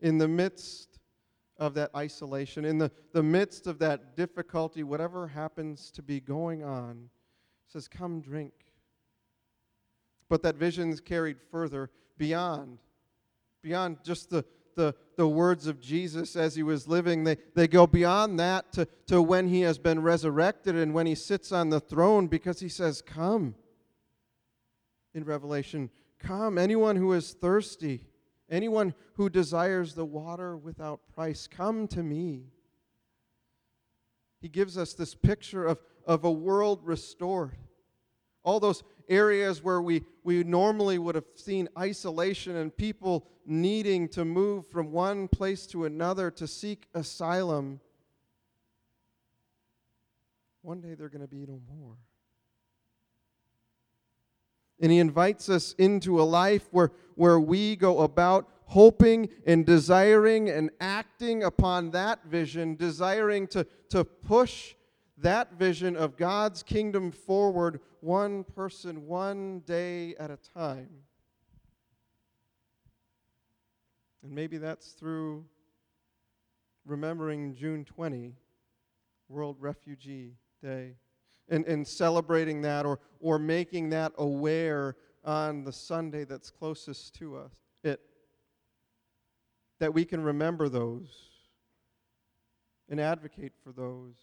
in 0.00 0.16
the 0.16 0.26
midst 0.26 0.98
of 1.58 1.74
that 1.74 1.90
isolation, 1.94 2.64
in 2.64 2.78
the, 2.78 2.90
the 3.12 3.22
midst 3.22 3.66
of 3.66 3.78
that 3.80 4.16
difficulty, 4.16 4.82
whatever 4.82 5.28
happens 5.28 5.90
to 5.90 6.00
be 6.00 6.20
going 6.20 6.64
on. 6.64 7.10
says, 7.66 7.86
Come 7.86 8.22
drink. 8.22 8.54
But 10.30 10.42
that 10.42 10.56
vision 10.56 10.88
is 10.88 11.02
carried 11.02 11.36
further 11.50 11.90
beyond, 12.16 12.78
beyond 13.60 13.98
just 14.02 14.30
the, 14.30 14.42
the, 14.74 14.94
the 15.18 15.28
words 15.28 15.66
of 15.66 15.82
Jesus 15.82 16.34
as 16.34 16.56
he 16.56 16.62
was 16.62 16.88
living. 16.88 17.24
They, 17.24 17.36
they 17.54 17.68
go 17.68 17.86
beyond 17.86 18.40
that 18.40 18.72
to, 18.72 18.88
to 19.08 19.20
when 19.20 19.48
he 19.48 19.60
has 19.60 19.76
been 19.76 20.00
resurrected 20.00 20.76
and 20.76 20.94
when 20.94 21.04
he 21.04 21.14
sits 21.14 21.52
on 21.52 21.68
the 21.68 21.80
throne 21.80 22.26
because 22.26 22.60
he 22.60 22.70
says, 22.70 23.02
Come. 23.02 23.54
In 25.16 25.24
Revelation, 25.24 25.88
come. 26.18 26.58
Anyone 26.58 26.94
who 26.94 27.14
is 27.14 27.32
thirsty, 27.32 28.04
anyone 28.50 28.94
who 29.14 29.30
desires 29.30 29.94
the 29.94 30.04
water 30.04 30.58
without 30.58 31.00
price, 31.14 31.46
come 31.46 31.88
to 31.88 32.02
me. 32.02 32.52
He 34.42 34.50
gives 34.50 34.76
us 34.76 34.92
this 34.92 35.14
picture 35.14 35.64
of, 35.64 35.78
of 36.06 36.24
a 36.24 36.30
world 36.30 36.80
restored. 36.84 37.56
All 38.44 38.60
those 38.60 38.84
areas 39.08 39.64
where 39.64 39.80
we, 39.80 40.04
we 40.22 40.44
normally 40.44 40.98
would 40.98 41.14
have 41.14 41.24
seen 41.34 41.70
isolation 41.78 42.54
and 42.54 42.76
people 42.76 43.26
needing 43.46 44.08
to 44.10 44.26
move 44.26 44.66
from 44.66 44.92
one 44.92 45.28
place 45.28 45.66
to 45.68 45.86
another 45.86 46.30
to 46.32 46.46
seek 46.46 46.88
asylum, 46.92 47.80
one 50.60 50.82
day 50.82 50.92
they're 50.92 51.08
going 51.08 51.22
to 51.22 51.26
be 51.26 51.46
no 51.46 51.62
more. 51.74 51.96
And 54.80 54.92
he 54.92 54.98
invites 54.98 55.48
us 55.48 55.74
into 55.78 56.20
a 56.20 56.24
life 56.24 56.68
where, 56.70 56.92
where 57.14 57.40
we 57.40 57.76
go 57.76 58.00
about 58.00 58.48
hoping 58.66 59.28
and 59.46 59.64
desiring 59.64 60.50
and 60.50 60.70
acting 60.80 61.44
upon 61.44 61.90
that 61.92 62.24
vision, 62.26 62.76
desiring 62.76 63.46
to, 63.46 63.66
to 63.90 64.04
push 64.04 64.74
that 65.18 65.54
vision 65.54 65.96
of 65.96 66.16
God's 66.16 66.62
kingdom 66.62 67.10
forward 67.10 67.80
one 68.00 68.44
person, 68.44 69.06
one 69.06 69.60
day 69.60 70.14
at 70.16 70.30
a 70.30 70.36
time. 70.36 70.88
And 74.22 74.34
maybe 74.34 74.58
that's 74.58 74.88
through 74.92 75.44
remembering 76.84 77.54
June 77.54 77.84
20, 77.84 78.34
World 79.28 79.56
Refugee 79.60 80.34
Day, 80.62 80.96
and, 81.48 81.64
and 81.66 81.86
celebrating 81.86 82.62
that 82.62 82.86
or, 82.86 82.98
or 83.20 83.38
making 83.38 83.90
that 83.90 84.12
aware 84.18 84.96
on 85.24 85.64
the 85.64 85.72
Sunday 85.72 86.24
that's 86.24 86.50
closest 86.50 87.14
to 87.16 87.36
us. 87.36 87.52
It 87.82 88.00
that 89.78 89.92
we 89.92 90.04
can 90.04 90.22
remember 90.22 90.68
those 90.68 91.08
and 92.88 93.00
advocate 93.00 93.52
for 93.62 93.72
those 93.72 94.14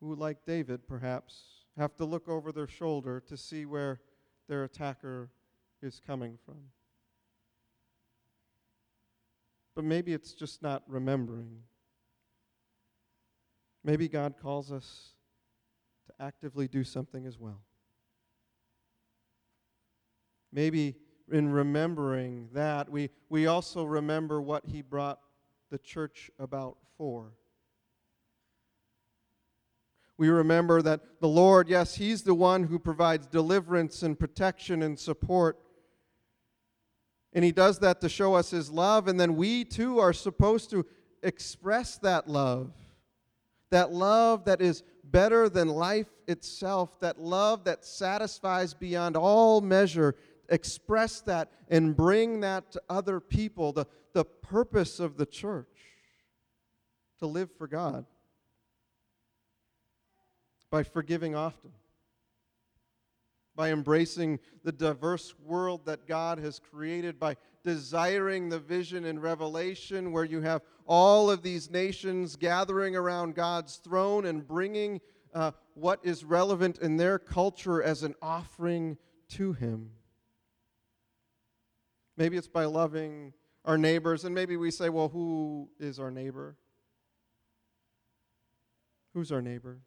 who, 0.00 0.14
like 0.14 0.44
David, 0.46 0.86
perhaps, 0.88 1.64
have 1.76 1.94
to 1.96 2.04
look 2.04 2.28
over 2.28 2.52
their 2.52 2.66
shoulder 2.66 3.20
to 3.20 3.36
see 3.36 3.66
where 3.66 4.00
their 4.48 4.64
attacker 4.64 5.30
is 5.82 6.00
coming 6.04 6.38
from. 6.44 6.56
But 9.74 9.84
maybe 9.84 10.12
it's 10.12 10.32
just 10.32 10.62
not 10.62 10.82
remembering. 10.86 11.60
Maybe 13.82 14.08
God 14.08 14.34
calls 14.40 14.70
us 14.70 15.14
to 16.06 16.24
actively 16.24 16.68
do 16.68 16.84
something 16.84 17.26
as 17.26 17.38
well. 17.38 17.62
Maybe 20.52 20.96
in 21.30 21.50
remembering 21.50 22.48
that, 22.52 22.90
we, 22.90 23.10
we 23.28 23.46
also 23.46 23.84
remember 23.84 24.40
what 24.42 24.66
He 24.66 24.82
brought 24.82 25.20
the 25.70 25.78
church 25.78 26.30
about 26.38 26.76
for. 26.98 27.32
We 30.18 30.28
remember 30.28 30.82
that 30.82 31.20
the 31.20 31.28
Lord, 31.28 31.68
yes, 31.68 31.94
He's 31.94 32.22
the 32.22 32.34
one 32.34 32.64
who 32.64 32.78
provides 32.78 33.26
deliverance 33.26 34.02
and 34.02 34.18
protection 34.18 34.82
and 34.82 34.98
support. 34.98 35.58
And 37.32 37.44
He 37.44 37.52
does 37.52 37.78
that 37.78 38.00
to 38.02 38.08
show 38.08 38.34
us 38.34 38.50
His 38.50 38.70
love, 38.70 39.08
and 39.08 39.18
then 39.18 39.36
we 39.36 39.64
too 39.64 39.98
are 40.00 40.12
supposed 40.12 40.68
to 40.70 40.84
express 41.22 41.96
that 41.98 42.28
love. 42.28 42.72
That 43.70 43.92
love 43.92 44.44
that 44.44 44.60
is 44.60 44.82
better 45.04 45.48
than 45.48 45.68
life 45.68 46.08
itself, 46.26 46.98
that 47.00 47.20
love 47.20 47.64
that 47.64 47.84
satisfies 47.84 48.74
beyond 48.74 49.16
all 49.16 49.60
measure. 49.60 50.16
Express 50.48 51.20
that 51.22 51.50
and 51.68 51.96
bring 51.96 52.40
that 52.40 52.72
to 52.72 52.82
other 52.88 53.20
people. 53.20 53.72
The, 53.72 53.86
the 54.12 54.24
purpose 54.24 54.98
of 55.00 55.16
the 55.16 55.26
church 55.26 55.66
to 57.20 57.26
live 57.26 57.50
for 57.56 57.66
God 57.66 58.06
by 60.70 60.82
forgiving 60.82 61.34
often, 61.34 61.72
by 63.60 63.72
embracing 63.72 64.40
the 64.64 64.72
diverse 64.72 65.34
world 65.44 65.84
that 65.84 66.06
God 66.06 66.38
has 66.38 66.58
created, 66.58 67.20
by 67.20 67.36
desiring 67.62 68.48
the 68.48 68.58
vision 68.58 69.04
in 69.04 69.20
Revelation 69.20 70.12
where 70.12 70.24
you 70.24 70.40
have 70.40 70.62
all 70.86 71.30
of 71.30 71.42
these 71.42 71.70
nations 71.70 72.36
gathering 72.36 72.96
around 72.96 73.34
God's 73.34 73.76
throne 73.76 74.24
and 74.24 74.48
bringing 74.48 74.98
uh, 75.34 75.50
what 75.74 76.00
is 76.02 76.24
relevant 76.24 76.78
in 76.78 76.96
their 76.96 77.18
culture 77.18 77.82
as 77.82 78.02
an 78.02 78.14
offering 78.22 78.96
to 79.32 79.52
Him. 79.52 79.90
Maybe 82.16 82.38
it's 82.38 82.48
by 82.48 82.64
loving 82.64 83.34
our 83.66 83.76
neighbors, 83.76 84.24
and 84.24 84.34
maybe 84.34 84.56
we 84.56 84.70
say, 84.70 84.88
well, 84.88 85.10
who 85.10 85.68
is 85.78 86.00
our 86.00 86.10
neighbor? 86.10 86.56
Who's 89.12 89.30
our 89.30 89.42
neighbor? 89.42 89.82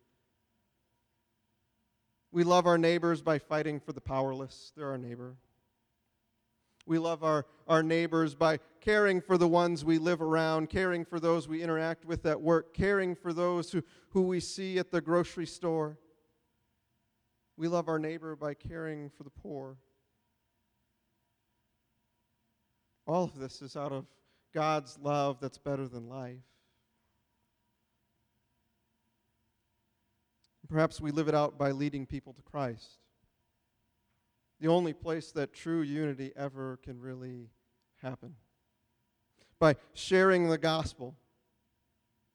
We 2.33 2.43
love 2.43 2.65
our 2.65 2.79
neighbors 2.79 3.21
by 3.21 3.37
fighting 3.37 3.79
for 3.79 3.93
the 3.93 4.01
powerless. 4.01 4.71
They're 4.75 4.89
our 4.89 4.97
neighbor. 4.97 5.35
We 6.87 6.97
love 6.97 7.23
our, 7.23 7.45
our 7.67 7.83
neighbors 7.83 8.33
by 8.33 8.57
caring 8.81 9.21
for 9.21 9.37
the 9.37 9.47
ones 9.47 9.85
we 9.85 9.99
live 9.99 10.19
around, 10.19 10.71
caring 10.71 11.05
for 11.05 11.19
those 11.19 11.47
we 11.47 11.61
interact 11.61 12.05
with 12.05 12.25
at 12.25 12.41
work, 12.41 12.73
caring 12.73 13.13
for 13.13 13.33
those 13.33 13.71
who, 13.71 13.83
who 14.09 14.23
we 14.23 14.39
see 14.39 14.79
at 14.79 14.89
the 14.89 14.99
grocery 14.99 15.45
store. 15.45 15.99
We 17.55 17.67
love 17.67 17.87
our 17.87 17.99
neighbor 17.99 18.35
by 18.35 18.55
caring 18.55 19.11
for 19.11 19.21
the 19.21 19.29
poor. 19.29 19.77
All 23.05 23.25
of 23.25 23.37
this 23.37 23.61
is 23.61 23.77
out 23.77 23.91
of 23.91 24.07
God's 24.55 24.97
love 24.99 25.39
that's 25.39 25.59
better 25.59 25.87
than 25.87 26.09
life. 26.09 26.39
Perhaps 30.73 30.99
we 30.99 31.11
live 31.11 31.27
it 31.27 31.35
out 31.35 31.55
by 31.55 31.69
leading 31.69 32.07
people 32.07 32.33
to 32.33 32.41
Christ. 32.41 32.97
The 34.59 34.69
only 34.69 34.91
place 34.91 35.31
that 35.33 35.53
true 35.53 35.83
unity 35.83 36.31
ever 36.35 36.79
can 36.81 36.99
really 36.99 37.51
happen. 38.01 38.33
By 39.59 39.75
sharing 39.93 40.49
the 40.49 40.57
gospel 40.57 41.15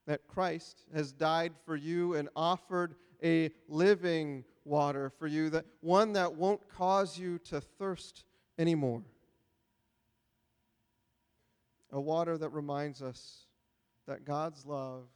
that 0.06 0.28
Christ 0.28 0.84
has 0.94 1.10
died 1.10 1.52
for 1.64 1.74
you 1.74 2.14
and 2.14 2.28
offered 2.36 2.94
a 3.24 3.50
living 3.66 4.44
water 4.64 5.10
for 5.18 5.26
you, 5.26 5.50
that 5.50 5.66
one 5.80 6.12
that 6.12 6.32
won't 6.32 6.60
cause 6.68 7.18
you 7.18 7.40
to 7.40 7.60
thirst 7.60 8.22
anymore. 8.56 9.02
A 11.90 12.00
water 12.00 12.38
that 12.38 12.50
reminds 12.50 13.02
us 13.02 13.46
that 14.06 14.24
God's 14.24 14.64
love 14.64 15.08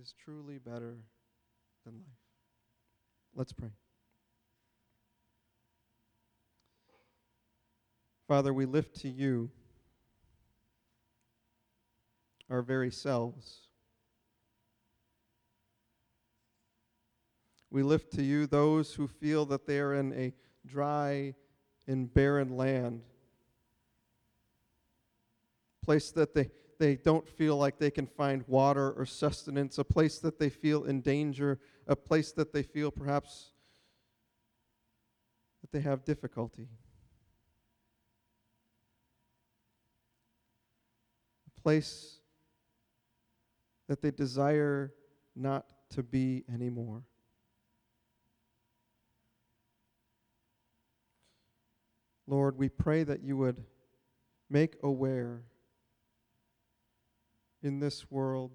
is 0.00 0.14
truly 0.24 0.58
better 0.58 0.98
than 1.84 1.94
life. 1.94 2.18
Let's 3.34 3.52
pray. 3.52 3.70
Father, 8.28 8.52
we 8.52 8.66
lift 8.66 9.00
to 9.02 9.08
you 9.08 9.50
our 12.48 12.62
very 12.62 12.90
selves. 12.90 13.60
We 17.70 17.82
lift 17.82 18.12
to 18.12 18.22
you 18.22 18.46
those 18.46 18.94
who 18.94 19.08
feel 19.08 19.46
that 19.46 19.66
they 19.66 19.78
are 19.80 19.94
in 19.94 20.12
a 20.12 20.32
dry 20.66 21.34
and 21.86 22.12
barren 22.12 22.56
land, 22.56 23.00
place 25.82 26.10
that 26.12 26.34
they, 26.34 26.50
they 26.82 26.96
don't 26.96 27.28
feel 27.28 27.56
like 27.56 27.78
they 27.78 27.92
can 27.92 28.08
find 28.08 28.42
water 28.48 28.90
or 28.90 29.06
sustenance, 29.06 29.78
a 29.78 29.84
place 29.84 30.18
that 30.18 30.40
they 30.40 30.50
feel 30.50 30.82
in 30.82 31.00
danger, 31.00 31.60
a 31.86 31.94
place 31.94 32.32
that 32.32 32.52
they 32.52 32.64
feel 32.64 32.90
perhaps 32.90 33.52
that 35.60 35.70
they 35.70 35.78
have 35.80 36.04
difficulty. 36.04 36.66
A 41.46 41.60
place 41.60 42.18
that 43.86 44.02
they 44.02 44.10
desire 44.10 44.92
not 45.36 45.66
to 45.90 46.02
be 46.02 46.42
anymore. 46.52 47.04
Lord, 52.26 52.58
we 52.58 52.68
pray 52.68 53.04
that 53.04 53.22
you 53.22 53.36
would 53.36 53.62
make 54.50 54.74
aware 54.82 55.44
in 57.62 57.80
this 57.80 58.10
world 58.10 58.52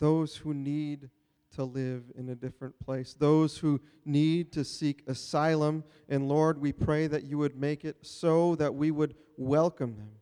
those 0.00 0.34
who 0.34 0.52
need 0.52 1.10
to 1.54 1.64
live 1.64 2.04
in 2.16 2.28
a 2.28 2.34
different 2.34 2.78
place, 2.80 3.14
those 3.14 3.58
who 3.58 3.80
need 4.04 4.52
to 4.52 4.64
seek 4.64 5.02
asylum. 5.06 5.84
And 6.08 6.28
Lord, 6.28 6.60
we 6.60 6.72
pray 6.72 7.06
that 7.06 7.24
you 7.24 7.38
would 7.38 7.56
make 7.56 7.84
it 7.84 7.98
so 8.02 8.54
that 8.56 8.74
we 8.74 8.90
would 8.90 9.14
welcome 9.36 9.96
them. 9.96 10.12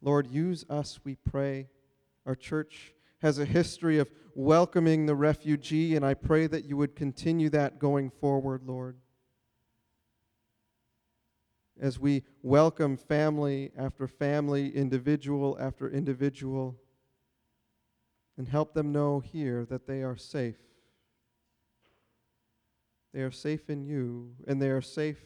Lord, 0.00 0.26
use 0.26 0.64
us, 0.68 1.00
we 1.04 1.16
pray. 1.16 1.68
Our 2.26 2.34
church 2.34 2.94
has 3.20 3.38
a 3.38 3.44
history 3.44 3.98
of 3.98 4.10
welcoming 4.34 5.06
the 5.06 5.14
refugee, 5.14 5.96
and 5.96 6.04
I 6.04 6.14
pray 6.14 6.46
that 6.46 6.64
you 6.64 6.76
would 6.76 6.94
continue 6.94 7.50
that 7.50 7.78
going 7.78 8.10
forward, 8.10 8.62
Lord 8.64 8.96
as 11.80 11.98
we 11.98 12.22
welcome 12.42 12.96
family 12.96 13.72
after 13.76 14.06
family, 14.06 14.74
individual 14.74 15.56
after 15.60 15.90
individual, 15.90 16.76
and 18.36 18.48
help 18.48 18.74
them 18.74 18.92
know 18.92 19.20
here 19.20 19.64
that 19.66 19.86
they 19.86 20.02
are 20.02 20.16
safe. 20.16 20.56
They 23.12 23.20
are 23.20 23.30
safe 23.30 23.70
in 23.70 23.84
you, 23.84 24.34
and 24.46 24.60
they 24.60 24.70
are 24.70 24.82
safe 24.82 25.18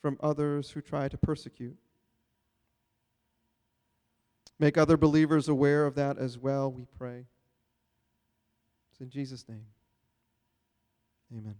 from 0.00 0.18
others 0.20 0.70
who 0.70 0.80
try 0.80 1.08
to 1.08 1.16
persecute. 1.16 1.76
Make 4.58 4.76
other 4.76 4.96
believers 4.96 5.48
aware 5.48 5.86
of 5.86 5.94
that 5.94 6.18
as 6.18 6.38
well, 6.38 6.70
we 6.70 6.84
pray. 6.98 7.24
It's 8.90 9.00
in 9.00 9.10
Jesus' 9.10 9.48
name. 9.48 9.66
Amen. 11.36 11.56